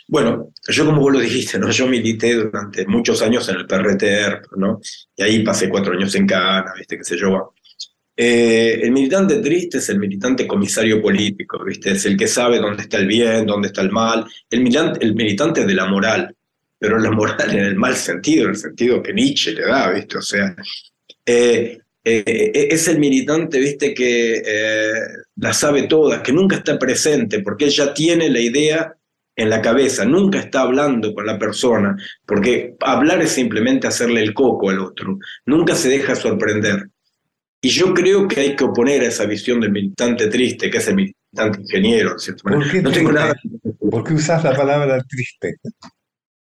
Bueno, 0.09 0.51
yo 0.69 0.85
como 0.85 1.01
vos 1.01 1.13
lo 1.13 1.21
dijiste, 1.21 1.59
¿no? 1.59 1.71
Yo 1.71 1.87
milité 1.87 2.35
durante 2.35 2.87
muchos 2.87 3.23
años 3.23 3.49
en 3.49 3.57
el 3.57 3.67
PRTR, 3.67 4.43
¿no? 4.57 4.79
Y 5.17 5.23
ahí 5.23 5.43
pasé 5.43 5.71
cuatro 5.71 5.95
años 5.95 6.15
en 6.15 6.27
Cana, 6.27 6.73
¿viste? 6.77 6.99
Qué 6.99 7.05
sé 7.05 7.17
yo. 7.17 7.55
Eh, 8.17 8.81
el 8.83 8.93
militante 8.93 9.41
triste 9.41 9.79
es 9.79 9.89
el 9.89 9.99
militante 9.99 10.47
comisario 10.47 11.03
político, 11.03 11.63
¿viste? 11.65 11.93
Es 11.93 12.07
el 12.07 12.17
que 12.17 12.29
sabe 12.29 12.59
dónde 12.59 12.83
está 12.83 12.99
el 12.99 13.07
bien, 13.07 13.47
dónde 13.47 13.69
está 13.69 13.83
el 13.83 13.91
mal. 13.91 14.25
El 14.49 14.61
militante, 14.61 15.05
el 15.05 15.15
militante 15.15 15.65
de 15.65 15.75
la 15.75 15.87
moral, 15.87 16.35
pero 16.79 16.99
la 16.99 17.11
moral 17.11 17.51
en 17.51 17.65
el 17.65 17.77
mal 17.77 17.97
sentido, 17.97 18.45
en 18.45 18.51
el 18.51 18.57
sentido 18.57 19.03
que 19.03 19.13
Nietzsche 19.13 19.53
le 19.53 19.63
da, 19.63 19.91
¿viste? 19.91 20.19
O 20.19 20.23
sea, 20.23 20.55
eh, 21.27 21.79
eh, 22.05 22.69
es 22.71 22.87
el 22.89 22.99
militante, 22.99 23.59
¿viste? 23.59 23.93
Que 23.93 24.43
la 25.37 25.53
sabe 25.53 25.85
todas, 25.89 26.21
que 26.21 26.33
nunca 26.33 26.57
está 26.57 26.79
presente, 26.79 27.41
porque 27.41 27.65
él 27.65 27.71
ya 27.71 27.93
tiene 27.93 28.31
la 28.31 28.41
idea 28.41 28.95
en 29.37 29.51
la 29.51 29.61
cabeza, 29.61 30.05
nunca 30.05 30.39
está 30.39 30.61
hablando 30.61 31.13
con 31.13 31.27
la 31.27 31.39
persona, 31.39 31.97
porque 32.25 32.77
hablar 32.81 33.21
es 33.23 33.33
simplemente 33.33 33.87
hacerle 33.89 34.23
el 34.23 34.33
coco 34.33 34.71
al 34.71 34.79
otro, 34.79 35.19
nunca 35.47 35.75
se 35.75 35.89
deja 35.89 36.15
sorprender. 36.15 36.89
Y 37.65 37.71
yo 37.71 37.95
creo 37.95 38.29
que 38.29 38.41
hay 38.41 38.57
que 38.57 38.65
oponer 38.65 39.01
a 39.01 39.07
esa 39.07 39.25
visión 39.25 39.59
del 39.59 39.73
militante 39.73 40.27
triste, 40.27 40.71
que 40.71 40.77
es 40.77 40.89
el 40.89 40.97
militante 40.97 41.63
ingeniero. 41.63 42.15
¿Por 42.43 42.71
qué, 42.71 42.83
no 42.83 42.93
tengo 42.93 43.11
nada... 43.11 43.35
¿Por 43.91 44.05
qué 44.05 44.13
usas 44.13 44.45
la 44.45 44.55
palabra 44.55 45.03
triste? 45.09 45.57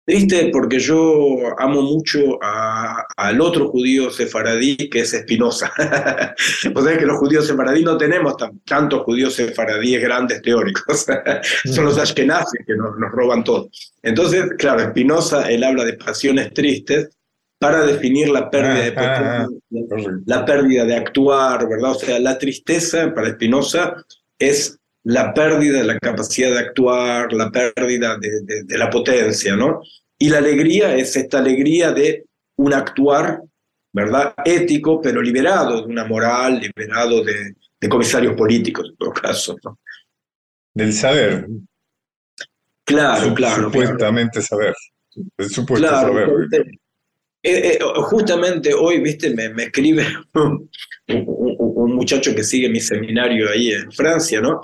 Triste 0.03 0.49
porque 0.51 0.79
yo 0.79 1.53
amo 1.59 1.83
mucho 1.83 2.39
al 2.41 3.39
otro 3.39 3.67
judío 3.69 4.09
sefaradí 4.09 4.89
que 4.89 5.01
es 5.01 5.13
Espinosa. 5.13 5.71
Vos 6.73 6.83
sabés 6.85 6.97
que 6.97 7.05
los 7.05 7.19
judíos 7.19 7.45
sefaradí 7.45 7.83
no 7.83 7.97
tenemos 7.97 8.33
tantos 8.65 9.03
judíos 9.03 9.35
sefaradíes 9.35 10.01
grandes 10.01 10.41
teóricos. 10.41 11.05
Son 11.65 11.85
los 11.85 11.99
ashkenazis 11.99 12.65
que 12.65 12.75
nos, 12.75 12.97
nos 12.97 13.11
roban 13.11 13.43
todo. 13.43 13.69
Entonces, 14.01 14.45
claro, 14.57 14.81
Espinosa, 14.81 15.51
él 15.51 15.63
habla 15.63 15.85
de 15.85 15.93
pasiones 15.93 16.51
tristes 16.51 17.09
para 17.61 17.85
definir 17.85 18.27
la 18.29 18.49
pérdida 18.49 18.73
de 18.73 18.93
ah, 18.97 19.45
ah, 19.45 19.47
la 20.25 20.43
pérdida 20.43 20.83
de 20.83 20.95
actuar, 20.95 21.69
¿verdad? 21.69 21.91
O 21.91 21.93
sea, 21.93 22.19
la 22.19 22.35
tristeza 22.39 23.13
para 23.13 23.29
Spinoza 23.29 24.03
es 24.39 24.79
la 25.03 25.31
pérdida 25.31 25.77
de 25.77 25.83
la 25.83 25.99
capacidad 25.99 26.49
de 26.49 26.57
actuar, 26.57 27.31
la 27.31 27.51
pérdida 27.51 28.17
de, 28.17 28.63
de, 28.63 28.77
la 28.79 28.89
potencia, 28.89 29.55
¿no? 29.55 29.79
Y 30.17 30.29
la 30.29 30.39
alegría 30.39 30.95
es 30.95 31.15
esta 31.15 31.37
alegría 31.37 31.91
de 31.91 32.25
un 32.55 32.73
actuar, 32.73 33.43
¿verdad? 33.93 34.33
Ético, 34.43 34.99
pero 34.99 35.21
liberado 35.21 35.81
de 35.81 35.87
una 35.87 36.05
moral, 36.05 36.59
liberado 36.59 37.23
de, 37.23 37.53
de 37.79 37.89
comisarios 37.89 38.33
políticos, 38.35 38.87
en 38.89 38.97
todo 38.97 39.13
caso, 39.13 39.55
¿no? 39.63 39.77
Del 40.73 40.93
saber. 40.93 41.45
Claro, 42.83 43.35
claro. 43.35 43.65
Supuestamente 43.65 44.41
saber. 44.41 44.73
Supuesto 45.37 45.87
claro, 45.87 46.07
saber. 46.11 46.65
Eh, 47.43 47.73
eh, 47.73 47.79
justamente 48.03 48.73
hoy, 48.73 48.99
viste, 48.99 49.33
me, 49.33 49.63
escribe 49.63 50.05
un, 50.33 51.95
muchacho 51.95 52.35
que 52.35 52.43
sigue 52.43 52.69
mi 52.69 52.79
seminario 52.79 53.49
ahí 53.49 53.71
en 53.71 53.91
Francia, 53.91 54.41
¿no? 54.41 54.61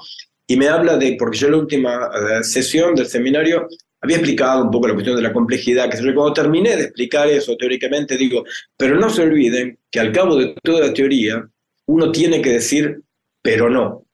Y 0.47 0.55
me 0.55 0.67
habla 0.67 0.97
de, 0.97 1.15
porque 1.17 1.37
yo 1.37 1.49
la 1.49 1.57
última 1.57 2.09
eh, 2.15 2.43
sesión 2.43 2.95
del 2.95 3.07
seminario 3.07 3.67
había 4.01 4.17
explicado 4.17 4.63
un 4.63 4.71
poco 4.71 4.87
la 4.87 4.93
cuestión 4.93 5.15
de 5.15 5.23
la 5.23 5.33
complejidad, 5.33 5.89
que 5.89 5.97
cuando 5.97 6.33
terminé 6.33 6.75
de 6.75 6.83
explicar 6.83 7.27
eso 7.27 7.57
teóricamente, 7.57 8.15
digo, 8.15 8.43
pero 8.77 8.95
no 8.95 9.09
se 9.09 9.23
olviden 9.23 9.79
que 9.91 9.99
al 9.99 10.11
cabo 10.11 10.35
de 10.35 10.55
toda 10.63 10.87
la 10.87 10.93
teoría, 10.93 11.47
uno 11.87 12.11
tiene 12.11 12.41
que 12.41 12.51
decir, 12.51 13.01
pero 13.41 13.69
no. 13.69 14.06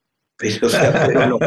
Pero, 0.43 0.67
o 0.67 0.69
sea, 0.69 1.07
pero 1.07 1.25
no. 1.27 1.39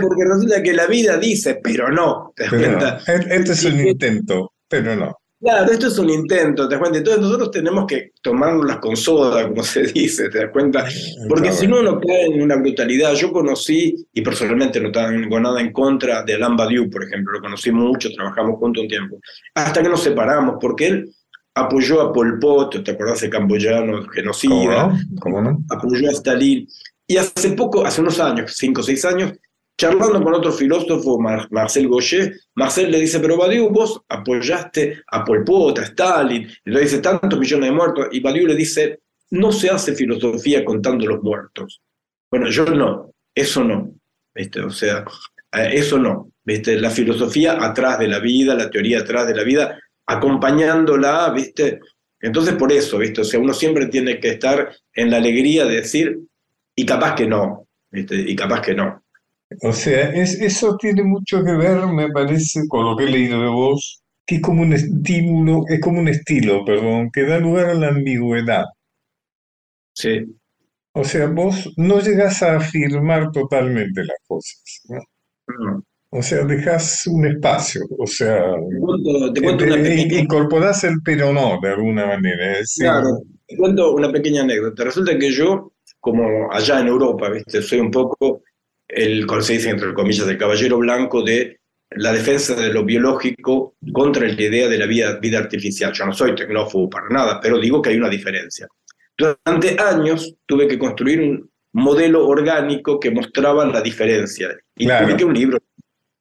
Porque 0.00 0.24
resulta 0.24 0.62
que 0.62 0.72
la 0.72 0.86
vida 0.86 1.16
dice, 1.16 1.60
pero 1.62 1.90
no. 1.90 2.32
¿te 2.34 2.42
das 2.42 2.52
cuenta? 2.52 3.00
Este 3.06 3.52
es 3.52 3.64
un 3.64 3.86
intento, 3.86 4.52
pero 4.68 4.96
no. 4.96 5.16
Claro, 5.42 5.72
esto 5.72 5.88
es 5.88 5.98
un 5.98 6.08
intento, 6.08 6.68
¿te 6.68 6.74
das 6.76 6.80
cuenta? 6.80 6.98
Entonces 6.98 7.20
nosotros 7.20 7.50
tenemos 7.50 7.84
que 7.86 8.12
tomárnoslas 8.22 8.76
con 8.76 8.96
soda, 8.96 9.48
como 9.48 9.64
se 9.64 9.82
dice, 9.82 10.28
¿te 10.28 10.38
das 10.38 10.52
cuenta? 10.52 10.86
Porque 11.28 11.50
si 11.50 11.66
no, 11.66 11.80
uno 11.80 12.00
cae 12.00 12.26
en 12.26 12.42
una 12.42 12.54
brutalidad. 12.54 13.12
Yo 13.14 13.32
conocí, 13.32 14.06
y 14.12 14.22
personalmente 14.22 14.80
no 14.80 14.92
tengo 14.92 15.40
nada 15.40 15.60
en 15.60 15.72
contra 15.72 16.22
de 16.22 16.34
Alain 16.34 16.54
Badiou, 16.54 16.88
por 16.88 17.02
ejemplo, 17.02 17.32
lo 17.32 17.40
conocí 17.40 17.72
mucho, 17.72 18.08
trabajamos 18.14 18.56
juntos 18.60 18.84
un 18.84 18.88
tiempo, 18.88 19.18
hasta 19.56 19.82
que 19.82 19.88
nos 19.88 20.04
separamos, 20.04 20.58
porque 20.60 20.86
él 20.86 21.12
apoyó 21.54 22.00
a 22.00 22.12
Pol 22.12 22.38
Pot, 22.38 22.82
¿te 22.82 22.90
acordás 22.92 23.20
de 23.20 23.30
camboyano, 23.30 24.08
genocida? 24.08 24.98
¿Cómo 25.20 25.40
no? 25.40 25.64
Apoyó 25.70 26.08
a 26.08 26.12
Stalin. 26.12 26.66
Y 27.06 27.16
hace 27.16 27.50
poco, 27.50 27.84
hace 27.84 28.00
unos 28.00 28.18
años, 28.20 28.54
cinco 28.56 28.80
o 28.80 28.84
seis 28.84 29.04
años, 29.04 29.32
charlando 29.76 30.22
con 30.22 30.34
otro 30.34 30.52
filósofo, 30.52 31.18
Marcel 31.18 31.88
Gaucher, 31.88 32.34
Marcel 32.54 32.90
le 32.90 33.00
dice, 33.00 33.18
pero 33.20 33.36
Badiou, 33.36 33.70
vos 33.70 34.00
apoyaste 34.08 35.02
a 35.08 35.24
Pol 35.24 35.44
Pot, 35.44 35.78
a 35.80 35.82
Stalin, 35.82 36.48
y 36.64 36.70
le 36.70 36.80
dice 36.80 36.98
tantos 36.98 37.38
millones 37.38 37.70
de 37.70 37.74
muertos, 37.74 38.06
y 38.12 38.20
Badiou 38.20 38.46
le 38.46 38.54
dice, 38.54 39.00
no 39.30 39.50
se 39.50 39.70
hace 39.70 39.94
filosofía 39.94 40.64
contando 40.64 41.06
los 41.06 41.22
muertos. 41.22 41.80
Bueno, 42.30 42.48
yo 42.48 42.64
no, 42.66 43.12
eso 43.34 43.64
no, 43.64 43.94
¿viste? 44.34 44.60
O 44.60 44.70
sea, 44.70 45.04
eh, 45.52 45.70
eso 45.72 45.98
no, 45.98 46.30
¿viste? 46.44 46.78
La 46.78 46.90
filosofía 46.90 47.62
atrás 47.62 47.98
de 47.98 48.08
la 48.08 48.20
vida, 48.20 48.54
la 48.54 48.70
teoría 48.70 49.00
atrás 49.00 49.26
de 49.26 49.34
la 49.34 49.42
vida, 49.42 49.80
acompañándola, 50.06 51.30
¿viste? 51.30 51.80
Entonces 52.20 52.54
por 52.54 52.72
eso, 52.72 52.98
¿viste? 52.98 53.20
O 53.20 53.24
sea, 53.24 53.40
uno 53.40 53.52
siempre 53.52 53.86
tiene 53.86 54.20
que 54.20 54.30
estar 54.30 54.72
en 54.94 55.10
la 55.10 55.16
alegría 55.16 55.64
de 55.64 55.76
decir, 55.76 56.18
y 56.74 56.86
capaz 56.86 57.14
que 57.14 57.26
no, 57.26 57.66
y 57.92 58.36
capaz 58.36 58.62
que 58.62 58.74
no. 58.74 59.02
O 59.60 59.72
sea, 59.72 60.10
es, 60.12 60.40
eso 60.40 60.76
tiene 60.76 61.02
mucho 61.02 61.44
que 61.44 61.52
ver, 61.52 61.86
me 61.88 62.10
parece, 62.10 62.66
con 62.68 62.84
lo 62.84 62.96
que 62.96 63.04
he 63.04 63.10
leído 63.10 63.40
de 63.42 63.48
vos, 63.48 64.02
que 64.24 64.36
es 64.36 64.40
como 64.40 64.62
un 64.62 64.72
estímulo, 64.72 65.64
es 65.68 65.80
como 65.80 66.00
un 66.00 66.08
estilo, 66.08 66.64
perdón, 66.64 67.10
que 67.12 67.24
da 67.24 67.38
lugar 67.38 67.70
a 67.70 67.74
la 67.74 67.88
ambigüedad. 67.88 68.64
Sí. 69.94 70.26
O 70.94 71.04
sea, 71.04 71.26
vos 71.28 71.72
no 71.76 72.00
llegas 72.00 72.42
a 72.42 72.56
afirmar 72.56 73.30
totalmente 73.32 74.04
las 74.04 74.18
cosas, 74.26 74.82
¿no? 74.88 75.82
O 76.14 76.22
sea, 76.22 76.44
dejas 76.44 77.06
un 77.06 77.26
espacio, 77.26 77.80
o 77.98 78.06
sea, 78.06 78.44
te 79.32 79.40
cuento, 79.40 79.64
una 79.64 79.76
pequeña... 79.76 80.20
incorporás 80.20 80.84
el 80.84 80.96
pero 81.02 81.32
no 81.32 81.58
de 81.62 81.70
alguna 81.70 82.06
manera. 82.06 82.58
Claro, 82.78 83.22
te 83.46 83.56
cuento 83.56 83.94
una 83.94 84.12
pequeña 84.12 84.42
anécdota. 84.42 84.84
Resulta 84.84 85.18
que 85.18 85.30
yo, 85.30 85.72
como 86.00 86.52
allá 86.52 86.80
en 86.80 86.88
Europa, 86.88 87.30
¿viste? 87.30 87.62
soy 87.62 87.80
un 87.80 87.90
poco 87.90 88.42
el, 88.88 89.26
como 89.26 89.40
se 89.40 89.54
dice 89.54 89.70
entre 89.70 89.94
comillas, 89.94 90.28
el 90.28 90.36
caballero 90.36 90.78
blanco 90.78 91.22
de 91.22 91.58
la 91.92 92.12
defensa 92.12 92.54
de 92.54 92.72
lo 92.74 92.84
biológico 92.84 93.76
contra 93.94 94.26
la 94.26 94.32
idea 94.32 94.68
de 94.68 94.78
la 94.78 94.86
vida, 94.86 95.18
vida 95.18 95.38
artificial. 95.38 95.94
Yo 95.94 96.04
no 96.04 96.12
soy 96.12 96.34
tecnófobo 96.34 96.90
para 96.90 97.08
nada, 97.08 97.40
pero 97.40 97.58
digo 97.58 97.80
que 97.80 97.88
hay 97.88 97.96
una 97.96 98.10
diferencia. 98.10 98.68
Durante 99.16 99.80
años 99.80 100.34
tuve 100.44 100.68
que 100.68 100.78
construir 100.78 101.20
un 101.20 101.50
modelo 101.72 102.26
orgánico 102.26 103.00
que 103.00 103.10
mostraba 103.10 103.64
la 103.64 103.80
diferencia. 103.80 104.48
Y 104.76 104.86
publiqué 104.88 105.24
un 105.24 105.34
libro, 105.34 105.58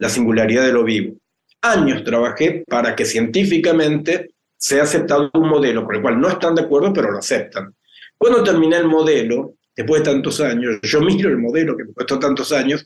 La 0.02 0.10
singularidad 0.10 0.66
de 0.66 0.74
lo 0.74 0.84
vivo. 0.84 1.16
Años 1.62 2.04
trabajé 2.04 2.64
para 2.68 2.96
que 2.96 3.06
científicamente 3.06 4.32
sea 4.58 4.82
aceptado 4.82 5.30
un 5.36 5.48
modelo 5.48 5.86
con 5.86 5.96
el 5.96 6.02
cual 6.02 6.20
no 6.20 6.28
están 6.28 6.56
de 6.56 6.64
acuerdo, 6.64 6.92
pero 6.92 7.12
lo 7.12 7.20
aceptan. 7.20 7.76
Cuando 8.18 8.44
terminé 8.44 8.78
el 8.78 8.88
modelo, 8.88 9.54
después 9.76 10.02
de 10.02 10.12
tantos 10.12 10.42
años, 10.42 10.80
yo 10.82 11.02
miro 11.02 11.30
el 11.30 11.38
modelo 11.38 11.78
que 11.78 11.84
me 11.86 11.94
costó 11.94 12.18
tantos 12.18 12.52
años 12.52 12.84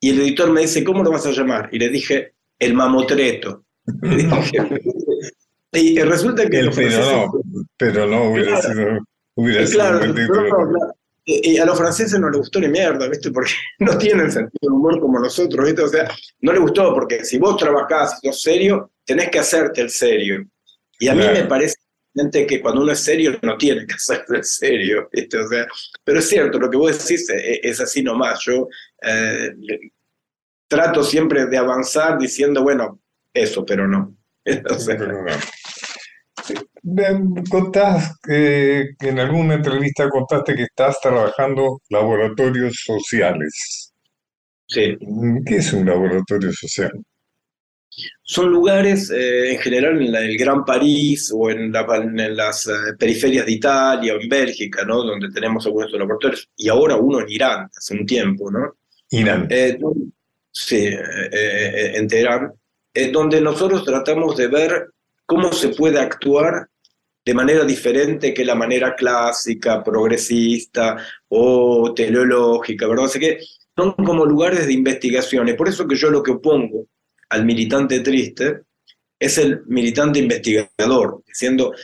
y 0.00 0.10
el 0.10 0.20
editor 0.22 0.50
me 0.50 0.62
dice, 0.62 0.82
¿cómo 0.82 1.04
lo 1.04 1.12
vas 1.12 1.24
a 1.26 1.30
llamar? 1.30 1.68
Y 1.70 1.78
le 1.78 1.88
dije, 1.88 2.32
el 2.58 2.74
mamotreto. 2.74 3.64
y 5.72 6.00
resulta 6.00 6.50
que... 6.50 6.58
El, 6.58 6.70
pero, 6.74 7.00
no, 7.00 7.32
pero 7.76 8.06
no 8.08 8.32
hubiera 8.32 8.60
sido... 8.60 8.98
Hubiera 9.36 9.64
claro, 9.66 10.00
Y 11.28 11.58
a 11.58 11.64
los 11.64 11.76
franceses 11.76 12.20
no 12.20 12.30
les 12.30 12.38
gustó 12.38 12.60
ni 12.60 12.68
mierda, 12.68 13.08
¿viste? 13.08 13.32
Porque 13.32 13.50
no 13.80 13.98
tienen 13.98 14.30
sentido 14.30 14.58
de 14.60 14.68
humor 14.68 15.00
como 15.00 15.18
nosotros, 15.18 15.66
¿viste? 15.66 15.82
O 15.82 15.88
sea, 15.88 16.08
no 16.40 16.52
les 16.52 16.60
gustó 16.60 16.94
porque 16.94 17.24
si 17.24 17.36
vos 17.38 17.56
trabajás 17.56 18.20
y 18.22 18.28
sos 18.28 18.42
serio, 18.42 18.92
tenés 19.04 19.30
que 19.30 19.40
hacerte 19.40 19.80
el 19.80 19.90
serio. 19.90 20.46
Y 21.00 21.08
a 21.08 21.14
mí 21.14 21.24
me 21.26 21.44
parece 21.44 21.76
que 22.48 22.60
cuando 22.62 22.82
uno 22.82 22.92
es 22.92 23.00
serio 23.00 23.38
no 23.42 23.56
tiene 23.56 23.86
que 23.86 23.94
hacerse 23.96 24.42
serio, 24.42 25.08
¿viste? 25.12 25.38
O 25.38 25.48
sea, 25.48 25.66
pero 26.04 26.20
es 26.20 26.28
cierto, 26.28 26.58
lo 26.58 26.70
que 26.70 26.76
vos 26.76 26.96
decís 26.96 27.26
es, 27.28 27.80
así 27.80 28.04
nomás. 28.04 28.40
Yo 28.44 28.68
eh, 29.02 29.50
trato 30.68 31.02
siempre 31.02 31.46
de 31.46 31.58
avanzar 31.58 32.18
diciendo, 32.18 32.62
bueno, 32.62 33.00
eso, 33.34 33.64
pero 33.64 33.88
no. 33.88 34.14
O 34.70 34.78
sea, 34.78 34.96
Contás 37.50 38.16
que 38.22 38.90
en 39.00 39.18
alguna 39.18 39.54
entrevista 39.54 40.08
contaste 40.08 40.54
que 40.54 40.62
estás 40.64 41.00
trabajando 41.00 41.82
laboratorios 41.88 42.80
sociales. 42.84 43.92
Sí. 44.68 44.96
¿Qué 45.44 45.56
es 45.56 45.72
un 45.72 45.86
laboratorio 45.86 46.52
social? 46.52 46.92
Son 48.22 48.50
lugares, 48.50 49.10
eh, 49.10 49.52
en 49.52 49.58
general, 49.58 50.00
en 50.00 50.14
el 50.14 50.36
Gran 50.36 50.64
París 50.64 51.32
o 51.34 51.50
en, 51.50 51.72
las 51.72 52.66
eh, 52.66 52.94
periferias 52.98 53.46
de 53.46 53.52
Italia 53.52 54.14
o 54.14 54.20
en 54.20 54.28
Bélgica, 54.28 54.84
¿no? 54.84 55.02
Donde 55.02 55.30
tenemos 55.30 55.66
algunos 55.66 55.90
laboratorios, 55.92 56.48
y 56.56 56.68
ahora 56.68 56.96
uno 56.96 57.20
en 57.20 57.30
Irán, 57.30 57.68
hace 57.74 57.94
un 57.94 58.06
tiempo, 58.06 58.50
¿no? 58.50 58.76
Irán. 59.10 59.46
Eh, 59.50 59.78
sí, 60.52 60.88
en 61.32 62.08
Teherán, 62.08 62.52
donde 63.12 63.40
nosotros 63.40 63.84
tratamos 63.84 64.36
de 64.36 64.48
ver 64.48 64.88
cómo 65.24 65.52
se 65.52 65.68
puede 65.68 65.98
actuar 65.98 66.68
de 67.26 67.34
manera 67.34 67.64
diferente 67.64 68.32
que 68.32 68.44
la 68.44 68.54
manera 68.54 68.94
clásica, 68.94 69.82
progresista 69.82 70.96
o 71.28 71.92
teleológica, 71.92 72.86
¿verdad? 72.86 73.06
Así 73.06 73.18
que 73.18 73.40
son 73.74 73.94
como 73.94 74.24
lugares 74.24 74.64
de 74.68 74.72
investigación. 74.72 75.48
Es 75.48 75.56
por 75.56 75.68
eso 75.68 75.88
que 75.88 75.96
yo 75.96 76.08
lo 76.08 76.22
que 76.22 76.30
opongo 76.30 76.86
al 77.30 77.44
militante 77.44 77.98
triste 77.98 78.60
es 79.18 79.38
el 79.38 79.62
militante 79.66 80.20
investigador, 80.20 81.24
diciendo, 81.26 81.74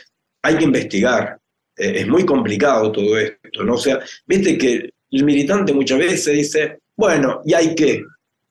hay 0.41 0.55
que 0.55 0.63
investigar. 0.63 1.37
Eh, 1.75 1.93
es 1.97 2.07
muy 2.07 2.25
complicado 2.25 2.89
todo 2.93 3.17
esto, 3.17 3.65
¿no? 3.65 3.73
O 3.73 3.77
sea, 3.77 3.99
viste 4.25 4.57
que 4.57 4.91
el 5.11 5.23
militante 5.25 5.73
muchas 5.73 5.99
veces 5.99 6.37
dice, 6.37 6.79
bueno, 6.95 7.41
y 7.43 7.53
hay 7.53 7.75
que, 7.75 8.01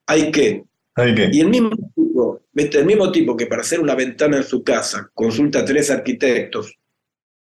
hay 0.07 0.31
que. 0.31 0.63
Hay 0.97 1.15
que. 1.15 1.31
Y 1.33 1.41
el 1.41 1.49
mismo 1.49 1.71
el 2.55 2.85
mismo 2.85 3.11
tipo 3.11 3.35
que 3.35 3.47
para 3.47 3.63
hacer 3.63 3.81
una 3.81 3.95
ventana 3.95 4.37
en 4.37 4.45
su 4.45 4.63
casa 4.63 5.11
consulta 5.15 5.61
a 5.61 5.65
tres 5.65 5.91
arquitectos 5.91 6.77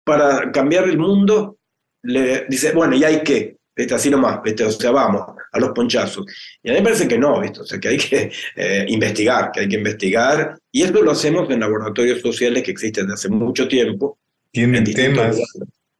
para 0.07 0.51
cambiar 0.51 0.85
el 0.85 0.97
mundo, 0.97 1.59
le 2.01 2.45
dice, 2.49 2.71
bueno, 2.71 2.95
¿y 2.95 3.03
hay 3.03 3.21
que 3.21 3.57
¿Viste? 3.77 3.93
Así 3.93 4.09
nomás, 4.09 4.41
¿viste? 4.43 4.63
O 4.63 4.71
sea, 4.71 4.89
vamos 4.89 5.21
a 5.51 5.59
los 5.59 5.69
ponchazos. 5.69 6.25
Y 6.63 6.69
a 6.69 6.73
mí 6.73 6.79
me 6.79 6.83
parece 6.83 7.07
que 7.07 7.19
no, 7.19 7.39
¿viste? 7.39 7.59
O 7.59 7.63
sea, 7.63 7.79
que 7.79 7.89
hay 7.89 7.97
que 7.97 8.31
eh, 8.55 8.85
investigar, 8.87 9.51
que 9.51 9.59
hay 9.59 9.69
que 9.69 9.75
investigar. 9.75 10.57
Y 10.71 10.81
esto 10.81 11.03
lo 11.03 11.11
hacemos 11.11 11.47
en 11.51 11.59
laboratorios 11.59 12.19
sociales 12.19 12.63
que 12.63 12.71
existen 12.71 13.05
desde 13.05 13.13
hace 13.13 13.29
mucho 13.29 13.67
tiempo. 13.67 14.17
¿Tienen 14.51 14.83
temas? 14.83 15.37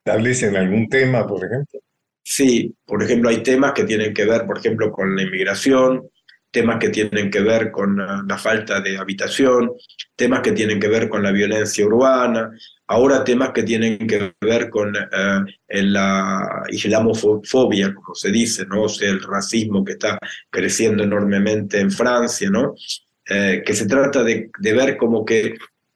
¿Establecen 0.04 0.56
algún 0.56 0.90
tema, 0.90 1.28
por 1.28 1.46
ejemplo? 1.46 1.80
Sí, 2.24 2.74
por 2.84 3.04
ejemplo, 3.04 3.30
hay 3.30 3.44
temas 3.44 3.74
que 3.74 3.84
tienen 3.84 4.12
que 4.12 4.26
ver, 4.26 4.48
por 4.48 4.58
ejemplo, 4.58 4.92
con 4.92 5.16
la 5.16 5.22
inmigración, 5.22 6.10
temas 6.52 6.80
que 6.80 6.90
tienen 6.90 7.30
que 7.30 7.42
ver 7.42 7.72
con 7.72 7.98
la 7.98 8.38
falta 8.38 8.80
de 8.82 8.98
habitación, 8.98 9.72
temas 10.16 10.42
que 10.42 10.52
tienen 10.52 10.80
que 10.80 10.88
ver 10.88 11.10
con 11.10 11.22
la 11.24 11.32
violencia 11.32 11.86
urbana, 11.86 12.52
ahora 12.88 13.24
temas 13.24 13.52
que 13.52 13.64
tienen 13.64 14.08
que 14.08 14.34
ver 14.42 14.70
con 14.70 14.96
eh, 14.96 15.84
la 15.84 16.64
islamofobia, 16.70 17.94
como 17.94 18.16
se 18.16 18.32
dice, 18.32 18.66
¿no? 18.66 18.84
O 18.84 18.90
sea, 18.90 19.10
el 19.10 19.22
racismo 19.22 19.84
que 19.84 19.94
está 19.94 20.18
creciendo 20.50 21.04
enormemente 21.04 21.80
en 21.80 21.92
Francia, 21.92 22.50
¿no? 22.50 22.76
Eh, 23.30 23.62
que 23.66 23.74
se 23.74 23.88
trata 23.88 24.24
de, 24.24 24.50
de, 24.58 24.74
ver 24.74 24.96
como 24.96 25.26
que 25.26 25.56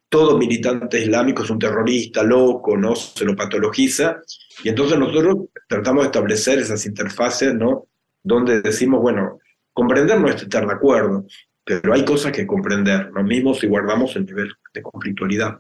todo 0.10 0.38
militante 0.38 1.00
islámico 1.00 1.44
es 1.44 1.50
un 1.50 1.60
terrorista 1.60 2.24
loco, 2.24 2.76
¿no? 2.76 2.94
Se 2.96 3.24
lo 3.24 3.36
patologiza, 3.36 4.18
y 4.64 4.70
entonces 4.70 5.00
nosotros 5.00 5.38
tratamos 5.68 6.04
de 6.04 6.08
establecer 6.08 6.60
esas 6.60 6.86
interfaces, 6.86 7.54
¿no? 7.54 7.88
Donde 8.22 8.62
decimos, 8.62 9.02
bueno, 9.02 9.40
comprender 9.74 10.20
no 10.20 10.30
es 10.30 10.42
estar 10.42 10.66
de 10.66 10.74
acuerdo, 10.74 11.26
pero 11.64 11.94
hay 11.94 12.04
cosas 12.04 12.32
que 12.32 12.48
comprender, 12.48 13.10
lo 13.14 13.24
mismo 13.24 13.54
si 13.54 13.68
guardamos 13.68 14.16
el 14.16 14.26
nivel 14.26 14.52
de 14.74 14.82
conflictualidad. 14.82 15.60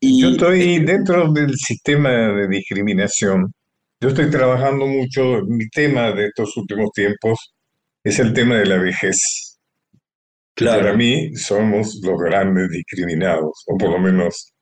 Y, 0.00 0.22
Yo 0.22 0.28
estoy 0.30 0.78
dentro 0.84 1.30
del 1.32 1.54
sistema 1.56 2.10
de 2.10 2.48
discriminación. 2.48 3.52
Yo 4.00 4.08
estoy 4.08 4.30
trabajando 4.30 4.86
mucho, 4.86 5.42
mi 5.46 5.68
tema 5.68 6.12
de 6.12 6.26
estos 6.26 6.56
últimos 6.56 6.90
tiempos 6.92 7.52
es 8.02 8.18
el 8.18 8.32
tema 8.32 8.56
de 8.56 8.66
la 8.66 8.78
vejez. 8.78 9.58
Claro. 10.54 10.80
Para 10.80 10.96
mí 10.96 11.36
somos 11.36 12.00
los 12.02 12.18
grandes 12.18 12.70
discriminados, 12.70 13.64
o 13.66 13.76
por 13.76 13.90
lo 13.90 13.98
menos 13.98 14.54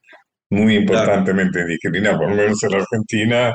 muy 0.50 0.76
importantemente 0.76 1.64
discriminados. 1.64 2.18
Por 2.18 2.30
lo 2.30 2.36
menos 2.36 2.62
en 2.64 2.70
la 2.70 2.78
Argentina 2.78 3.54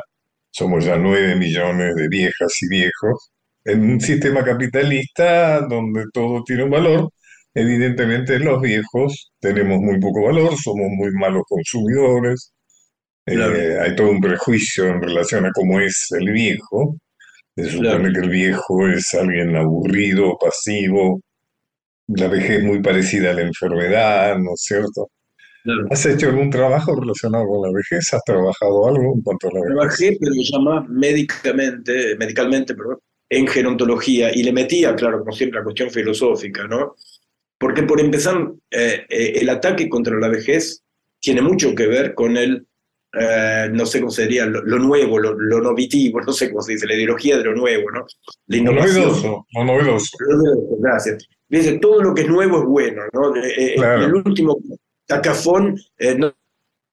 somos 0.51 0.85
ya 0.85 0.95
nueve 0.95 1.35
millones 1.35 1.95
de 1.95 2.07
viejas 2.07 2.61
y 2.61 2.69
viejos 2.69 3.32
en 3.65 3.91
un 3.91 4.01
sistema 4.01 4.43
capitalista 4.43 5.61
donde 5.61 6.05
todo 6.13 6.43
tiene 6.43 6.63
un 6.63 6.71
valor, 6.71 7.09
evidentemente 7.53 8.39
los 8.39 8.61
viejos 8.61 9.31
tenemos 9.39 9.79
muy 9.79 9.99
poco 9.99 10.23
valor, 10.23 10.55
somos 10.57 10.89
muy 10.91 11.11
malos 11.11 11.43
consumidores, 11.47 12.53
eh, 13.25 13.77
hay 13.81 13.95
todo 13.95 14.09
un 14.09 14.21
prejuicio 14.21 14.87
en 14.87 15.01
relación 15.01 15.45
a 15.45 15.51
cómo 15.51 15.79
es 15.79 16.07
el 16.11 16.31
viejo, 16.31 16.97
se 17.55 17.69
supone 17.69 18.11
que 18.11 18.19
el 18.19 18.29
viejo 18.29 18.87
es 18.89 19.13
alguien 19.13 19.55
aburrido, 19.55 20.37
pasivo, 20.39 21.21
la 22.07 22.27
vejez 22.27 22.59
es 22.59 22.63
muy 22.63 22.81
parecida 22.81 23.31
a 23.31 23.33
la 23.33 23.41
enfermedad, 23.41 24.37
¿no 24.37 24.53
es 24.55 24.61
cierto? 24.61 25.09
¿Has 25.89 26.05
hecho 26.05 26.27
algún 26.27 26.49
trabajo 26.49 26.93
relacionado 26.93 27.47
con 27.47 27.61
la 27.61 27.73
vejez? 27.73 28.13
¿Has 28.13 28.23
trabajado 28.25 28.89
algo 28.89 29.13
en 29.15 29.21
cuanto 29.21 29.47
a 29.47 29.51
la 29.53 29.61
vejez? 29.61 29.75
Trabajé, 29.75 30.17
pero 30.19 30.33
ya 30.35 30.59
más 30.59 30.89
médicamente, 30.89 32.17
medicalmente, 32.17 32.75
perdón, 32.75 32.97
en 33.37 33.47
gerontología 33.47 34.31
y 34.33 34.43
le 34.43 34.53
metía, 34.53 34.95
claro, 34.95 35.19
como 35.19 35.31
siempre, 35.31 35.59
la 35.59 35.63
cuestión 35.63 35.89
filosófica, 35.89 36.67
¿no? 36.67 36.95
Porque 37.59 37.83
por 37.83 37.99
empezar, 37.99 38.51
eh, 38.69 39.05
eh, 39.09 39.33
el 39.41 39.49
ataque 39.49 39.89
contra 39.89 40.19
la 40.19 40.27
vejez 40.27 40.83
tiene 41.19 41.41
mucho 41.41 41.73
que 41.73 41.87
ver 41.87 42.13
con 42.13 42.37
el, 42.37 42.67
eh, 43.13 43.69
no 43.71 43.85
sé 43.85 43.99
cómo 44.01 44.11
sería, 44.11 44.45
lo, 44.45 44.79
nuevo, 44.79 45.17
lo, 45.17 45.61
novitivo, 45.61 46.21
no 46.27 46.33
sé 46.33 46.49
cómo 46.49 46.61
se 46.61 46.73
dice, 46.73 46.85
la 46.85 46.95
ideología 46.95 47.37
de 47.37 47.45
lo 47.45 47.55
nuevo, 47.55 47.89
¿no? 47.91 48.05
La 48.47 48.57
innovación. 48.57 48.95
Lo 48.95 49.01
novedoso, 49.01 49.47
lo 49.49 49.63
novedoso. 49.63 50.17
Gracias. 50.79 51.27
Dice, 51.47 51.79
todo 51.79 52.01
lo 52.01 52.13
que 52.13 52.21
es 52.21 52.27
nuevo 52.27 52.59
es 52.59 52.65
bueno, 52.65 53.03
¿no? 53.13 53.33
El 53.35 54.13
último 54.13 54.57
cacafón 55.07 55.79
no, 56.17 56.33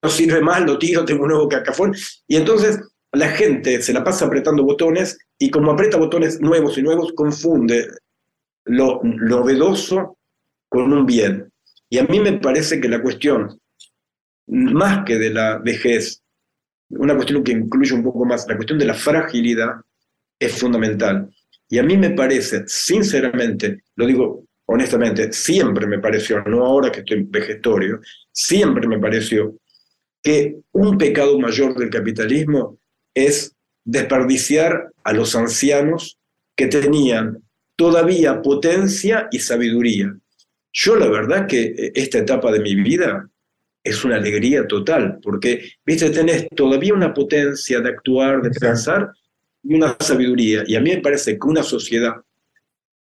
no, 0.03 0.09
sirve 0.09 0.41
más, 0.41 0.61
lo 0.61 0.77
tiro, 0.77 1.03
tengo 1.03 1.23
un 1.23 1.29
nuevo 1.29 1.49
cacafón. 1.49 1.95
Y 2.27 2.35
entonces 2.35 2.79
la 3.13 3.29
gente 3.29 3.81
se 3.81 3.93
la 3.93 4.03
pasa 4.03 4.25
apretando 4.25 4.63
botones 4.63 5.17
y 5.37 5.49
como 5.49 5.71
aprieta 5.71 5.97
botones 5.97 6.39
nuevos 6.39 6.77
y 6.77 6.81
nuevos, 6.81 7.13
confunde 7.13 7.87
lo 8.65 9.01
novedoso 9.03 10.17
con 10.69 10.93
un 10.93 11.05
bien. 11.05 11.51
Y 11.89 11.97
a 11.97 12.03
mí 12.03 12.19
me 12.19 12.33
parece 12.39 12.79
que 12.79 12.87
la 12.87 13.01
cuestión, 13.01 13.59
más 14.47 15.03
que 15.05 15.17
de 15.17 15.29
la 15.31 15.57
vejez, 15.57 16.21
una 16.89 17.15
cuestión 17.15 17.43
que 17.43 17.51
incluye 17.51 17.93
un 17.93 18.03
poco 18.03 18.25
más, 18.25 18.47
la 18.47 18.55
cuestión 18.55 18.79
de 18.79 18.85
la 18.85 18.93
fragilidad 18.93 19.71
es 20.39 20.59
fundamental. 20.59 21.29
Y 21.67 21.79
a 21.79 21.83
mí 21.83 21.97
me 21.97 22.11
parece, 22.11 22.63
sinceramente, 22.67 23.83
lo 23.95 24.05
digo 24.05 24.45
honestamente, 24.71 25.33
siempre 25.33 25.85
me 25.85 25.99
pareció, 25.99 26.41
no 26.43 26.65
ahora 26.65 26.91
que 26.91 27.01
estoy 27.01 27.23
vegetorio, 27.23 27.99
siempre 28.31 28.87
me 28.87 28.99
pareció 28.99 29.57
que 30.23 30.61
un 30.71 30.97
pecado 30.97 31.37
mayor 31.39 31.75
del 31.75 31.89
capitalismo 31.89 32.79
es 33.13 33.53
desperdiciar 33.83 34.91
a 35.03 35.13
los 35.13 35.35
ancianos 35.35 36.17
que 36.55 36.67
tenían 36.67 37.41
todavía 37.75 38.41
potencia 38.41 39.27
y 39.31 39.39
sabiduría. 39.39 40.15
Yo 40.73 40.95
la 40.95 41.07
verdad 41.07 41.47
que 41.47 41.63
eh, 41.63 41.91
esta 41.95 42.19
etapa 42.19 42.51
de 42.51 42.59
mi 42.59 42.75
vida 42.75 43.27
es 43.83 44.03
una 44.05 44.17
alegría 44.17 44.67
total, 44.67 45.19
porque, 45.23 45.71
viste, 45.85 46.11
tenés 46.11 46.47
todavía 46.55 46.93
una 46.93 47.13
potencia 47.13 47.79
de 47.79 47.89
actuar, 47.89 48.41
de 48.41 48.51
pensar 48.51 49.11
y 49.63 49.73
una 49.73 49.97
sabiduría. 49.99 50.63
Y 50.67 50.75
a 50.75 50.81
mí 50.81 50.91
me 50.91 51.01
parece 51.01 51.37
que 51.39 51.47
una 51.47 51.63
sociedad 51.63 52.13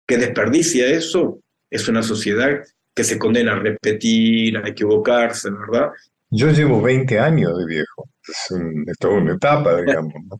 que 0.06 0.16
desperdicia 0.16 0.86
eso 0.86 1.40
es 1.70 1.86
una 1.88 2.02
sociedad 2.02 2.62
que 2.94 3.04
se 3.04 3.18
condena 3.18 3.52
a 3.52 3.58
repetir, 3.58 4.56
a 4.56 4.68
equivocarse, 4.68 5.50
¿verdad? 5.50 5.90
Yo 6.30 6.50
llevo 6.50 6.80
20 6.80 7.18
años 7.18 7.56
de 7.58 7.66
viejo, 7.66 8.08
es, 8.28 8.98
toda 8.98 9.14
una 9.14 9.34
etapa, 9.34 9.80
digamos. 9.80 10.14
¿no? 10.28 10.38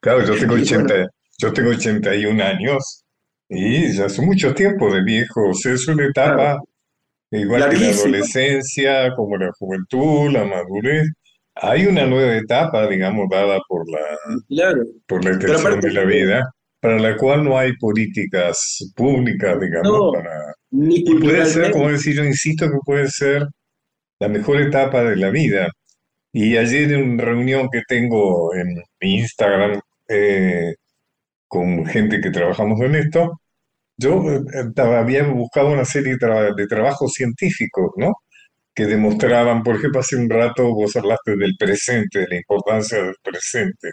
Claro, 0.00 0.24
yo 0.24 0.34
tengo, 0.38 0.54
80, 0.54 1.08
yo 1.38 1.52
tengo 1.52 1.70
81 1.70 2.42
años 2.42 3.04
y 3.48 3.92
ya 3.92 4.06
hace 4.06 4.22
mucho 4.22 4.54
tiempo 4.54 4.92
de 4.92 5.02
viejo, 5.02 5.50
es 5.50 5.88
una 5.88 6.06
etapa 6.06 6.58
igual 7.32 7.68
que 7.70 7.76
la 7.78 7.90
adolescencia, 7.90 9.14
como 9.16 9.36
la 9.36 9.50
juventud, 9.58 10.30
la 10.30 10.44
madurez. 10.44 11.08
Hay 11.56 11.86
una 11.86 12.06
nueva 12.06 12.36
etapa, 12.36 12.86
digamos, 12.88 13.28
dada 13.28 13.58
por 13.68 13.84
la, 13.90 14.74
por 15.06 15.24
la 15.24 15.32
extensión 15.32 15.80
de 15.80 15.92
la 15.92 16.04
vida, 16.04 16.50
para 16.80 16.98
la 16.98 17.16
cual 17.16 17.44
no 17.44 17.58
hay 17.58 17.76
políticas 17.76 18.78
públicas, 18.96 19.60
digamos, 19.60 20.12
para... 20.14 20.54
y 20.70 21.14
puede 21.18 21.44
ser, 21.46 21.72
como 21.72 21.90
decir, 21.90 22.14
yo 22.14 22.24
insisto 22.24 22.66
que 22.66 22.78
puede 22.84 23.08
ser 23.08 23.46
la 24.20 24.28
mejor 24.28 24.60
etapa 24.60 25.02
de 25.02 25.16
la 25.16 25.30
vida. 25.30 25.68
Y 26.32 26.56
ayer 26.56 26.92
en 26.92 27.12
una 27.12 27.24
reunión 27.24 27.68
que 27.70 27.82
tengo 27.88 28.54
en 28.54 28.82
Instagram 29.00 29.80
eh, 30.08 30.74
con 31.48 31.86
gente 31.86 32.20
que 32.20 32.30
trabajamos 32.30 32.80
en 32.82 32.94
esto, 32.96 33.40
yo 33.96 34.22
eh, 34.32 34.80
había 34.80 35.24
buscado 35.24 35.70
una 35.70 35.84
serie 35.84 36.16
de, 36.56 36.66
trabajos 36.68 37.12
científicos, 37.14 37.92
¿no? 37.96 38.14
Que 38.74 38.86
demostraban, 38.86 39.62
por 39.62 39.76
ejemplo, 39.76 40.00
hace 40.00 40.16
un 40.16 40.30
rato 40.30 40.74
vos 40.74 40.96
hablaste 40.96 41.36
del 41.36 41.56
presente, 41.58 42.20
de 42.20 42.28
la 42.28 42.36
importancia 42.36 43.02
del 43.02 43.16
presente. 43.22 43.90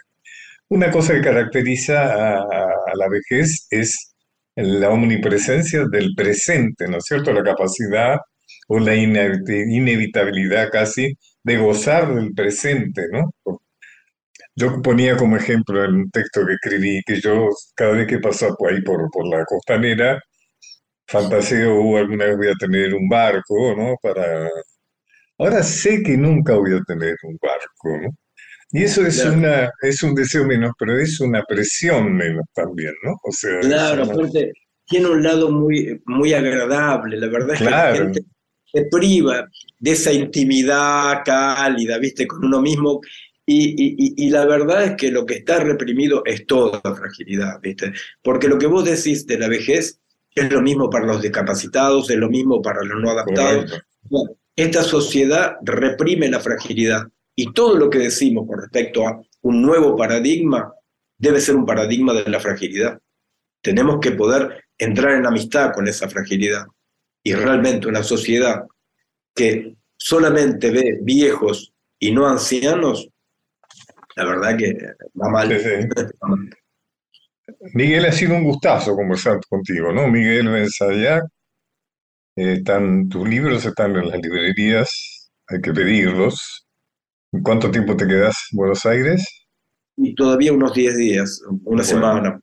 Una 0.68 0.90
cosa 0.90 1.14
que 1.14 1.22
caracteriza 1.22 2.38
a 2.38 2.94
la 2.94 3.08
vejez 3.08 3.66
es 3.70 4.14
la 4.56 4.90
omnipresencia 4.90 5.84
del 5.90 6.14
presente, 6.16 6.88
¿no 6.88 6.98
es 6.98 7.04
cierto? 7.04 7.32
La 7.32 7.42
capacidad 7.42 8.18
o 8.68 8.78
la 8.78 8.94
inevitabilidad 8.94 10.70
casi 10.70 11.16
de 11.48 11.56
gozar 11.56 12.14
del 12.14 12.32
presente, 12.34 13.06
¿no? 13.10 13.32
Yo 14.54 14.82
ponía 14.82 15.16
como 15.16 15.36
ejemplo 15.36 15.84
en 15.84 15.94
un 15.94 16.10
texto 16.10 16.44
que 16.46 16.54
escribí 16.54 17.00
que 17.06 17.20
yo 17.20 17.48
cada 17.74 17.92
vez 17.92 18.06
que 18.06 18.18
paso 18.18 18.54
por 18.58 18.72
ahí 18.72 18.82
por, 18.82 19.08
por 19.10 19.26
la 19.28 19.44
costanera, 19.44 20.20
fantaseo, 21.06 21.80
uh, 21.80 21.96
alguna 21.96 22.26
vez 22.26 22.36
voy 22.36 22.48
a 22.48 22.54
tener 22.54 22.94
un 22.94 23.08
barco, 23.08 23.74
¿no? 23.76 23.96
Para... 24.02 24.48
Ahora 25.38 25.62
sé 25.62 26.02
que 26.02 26.16
nunca 26.16 26.54
voy 26.54 26.74
a 26.74 26.82
tener 26.82 27.16
un 27.22 27.38
barco, 27.40 27.98
¿no? 28.02 28.10
Y 28.70 28.84
eso 28.84 29.06
es, 29.06 29.24
una, 29.24 29.70
es 29.80 30.02
un 30.02 30.14
deseo 30.14 30.44
menos, 30.44 30.72
pero 30.78 30.98
es 30.98 31.20
una 31.20 31.42
presión 31.44 32.14
menos 32.14 32.44
también, 32.54 32.92
¿no? 33.02 33.12
O 33.22 33.32
sea, 33.32 33.60
claro, 33.60 34.04
aparte, 34.04 34.52
tiene 34.86 35.06
un 35.08 35.22
lado 35.22 35.50
muy, 35.50 36.02
muy 36.04 36.34
agradable, 36.34 37.16
la 37.16 37.28
verdad 37.28 37.54
es 37.54 37.58
que 37.60 37.64
la 37.64 37.94
gente 37.94 38.20
se 38.78 38.84
priva 38.86 39.48
de 39.78 39.90
esa 39.90 40.12
intimidad 40.12 41.22
cálida, 41.24 41.98
¿viste? 41.98 42.26
Con 42.26 42.44
uno 42.44 42.60
mismo. 42.60 43.00
Y, 43.50 44.28
la 44.28 44.44
verdad 44.44 44.84
es 44.84 44.96
que 44.96 45.10
lo 45.10 45.24
que 45.24 45.36
está 45.36 45.60
reprimido 45.60 46.22
es 46.26 46.46
toda 46.46 46.80
fragilidad, 46.94 47.58
¿viste? 47.62 47.92
Porque 48.22 48.46
lo 48.46 48.58
que 48.58 48.66
vos 48.66 48.84
decís 48.84 49.26
de 49.26 49.38
la 49.38 49.48
vejez 49.48 50.00
es 50.34 50.52
lo 50.52 50.60
mismo 50.60 50.90
para 50.90 51.06
los 51.06 51.22
discapacitados, 51.22 52.10
es 52.10 52.16
lo 52.16 52.28
mismo 52.28 52.60
para 52.60 52.82
los 52.84 53.00
no 53.00 53.10
adaptados. 53.10 53.82
esta 54.54 54.82
sociedad 54.82 55.56
reprime 55.62 56.28
la 56.28 56.40
fragilidad 56.40 57.04
y 57.34 57.52
todo 57.52 57.78
lo 57.78 57.88
que 57.88 57.98
decimos 57.98 58.46
con 58.46 58.60
respecto 58.60 59.06
a 59.06 59.22
un 59.42 59.62
nuevo 59.62 59.96
paradigma 59.96 60.72
debe 61.16 61.40
ser 61.40 61.56
un 61.56 61.64
paradigma 61.64 62.12
de 62.12 62.28
la 62.28 62.40
fragilidad. 62.40 62.98
Tenemos 63.62 63.98
que 64.00 64.12
poder 64.12 64.64
entrar 64.76 65.14
en 65.14 65.26
amistad 65.26 65.72
con 65.72 65.88
esa 65.88 66.08
fragilidad 66.08 66.66
y 67.28 67.34
realmente 67.34 67.86
una 67.86 68.02
sociedad 68.02 68.64
que 69.34 69.76
solamente 69.98 70.70
ve 70.70 70.98
viejos 71.02 71.74
y 71.98 72.10
no 72.10 72.26
ancianos, 72.26 73.06
la 74.16 74.24
verdad 74.24 74.56
que 74.56 74.74
va 75.20 75.28
mal. 75.28 75.50
Miguel, 77.74 78.06
ha 78.06 78.12
sido 78.12 78.34
un 78.34 78.44
gustazo 78.44 78.96
conversar 78.96 79.40
contigo, 79.46 79.92
¿no? 79.92 80.08
Miguel 80.08 80.48
Benzayac, 80.48 81.24
eh, 82.36 82.54
están, 82.54 83.10
tus 83.10 83.28
libros 83.28 83.66
están 83.66 83.94
en 83.96 84.08
las 84.08 84.20
librerías, 84.22 85.30
hay 85.48 85.60
que 85.60 85.74
pedirlos. 85.74 86.66
¿Cuánto 87.42 87.70
tiempo 87.70 87.94
te 87.94 88.06
quedas 88.06 88.38
en 88.52 88.56
Buenos 88.56 88.86
Aires? 88.86 89.22
Y 89.98 90.14
todavía 90.14 90.54
unos 90.54 90.72
10 90.72 90.96
días, 90.96 91.42
una 91.64 91.84
semana. 91.84 92.40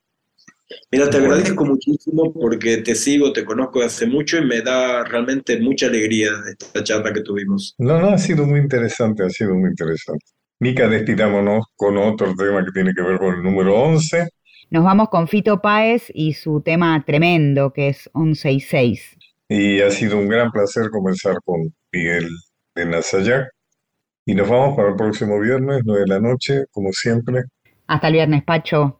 Mira, 0.91 1.09
te 1.09 1.17
agradezco 1.17 1.63
muchísimo 1.63 2.33
porque 2.33 2.77
te 2.77 2.95
sigo, 2.95 3.31
te 3.31 3.45
conozco 3.45 3.81
hace 3.81 4.07
mucho 4.07 4.37
y 4.37 4.45
me 4.45 4.61
da 4.61 5.03
realmente 5.03 5.59
mucha 5.59 5.87
alegría 5.87 6.31
esta 6.47 6.83
charla 6.83 7.13
que 7.13 7.21
tuvimos. 7.21 7.75
No, 7.77 7.99
no, 7.99 8.09
ha 8.09 8.17
sido 8.17 8.45
muy 8.45 8.59
interesante, 8.59 9.23
ha 9.23 9.29
sido 9.29 9.53
muy 9.53 9.69
interesante. 9.69 10.25
Mica, 10.59 10.87
despidámonos 10.87 11.65
con 11.75 11.97
otro 11.97 12.33
tema 12.35 12.65
que 12.65 12.71
tiene 12.71 12.93
que 12.95 13.01
ver 13.01 13.19
con 13.19 13.35
el 13.35 13.43
número 13.43 13.75
11. 13.75 14.27
Nos 14.71 14.83
vamos 14.83 15.09
con 15.09 15.27
Fito 15.27 15.61
Páez 15.61 16.11
y 16.13 16.33
su 16.33 16.61
tema 16.61 17.03
tremendo, 17.05 17.71
que 17.71 17.89
es 17.89 18.09
11 18.13 18.51
y 18.51 18.59
6. 18.59 19.17
Y 19.49 19.81
ha 19.81 19.91
sido 19.91 20.17
un 20.17 20.27
gran 20.27 20.51
placer 20.51 20.89
comenzar 20.89 21.35
con 21.43 21.71
Miguel 21.91 22.27
de 22.73 22.85
Nazayac. 22.85 23.49
Y 24.25 24.33
nos 24.33 24.49
vamos 24.49 24.75
para 24.75 24.89
el 24.89 24.95
próximo 24.95 25.39
viernes, 25.39 25.81
9 25.85 26.01
de 26.01 26.07
la 26.07 26.19
noche, 26.19 26.65
como 26.71 26.91
siempre. 26.91 27.43
Hasta 27.85 28.07
el 28.07 28.13
viernes, 28.13 28.43
Pacho. 28.43 28.99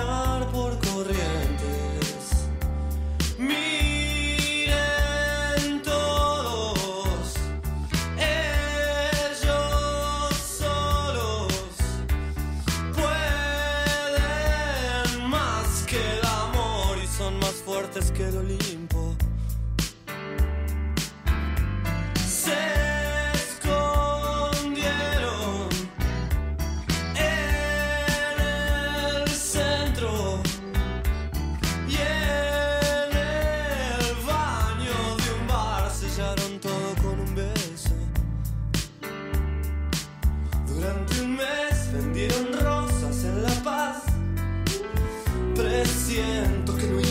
siento 46.11 46.75
que 46.75 46.87
no 46.87 47.10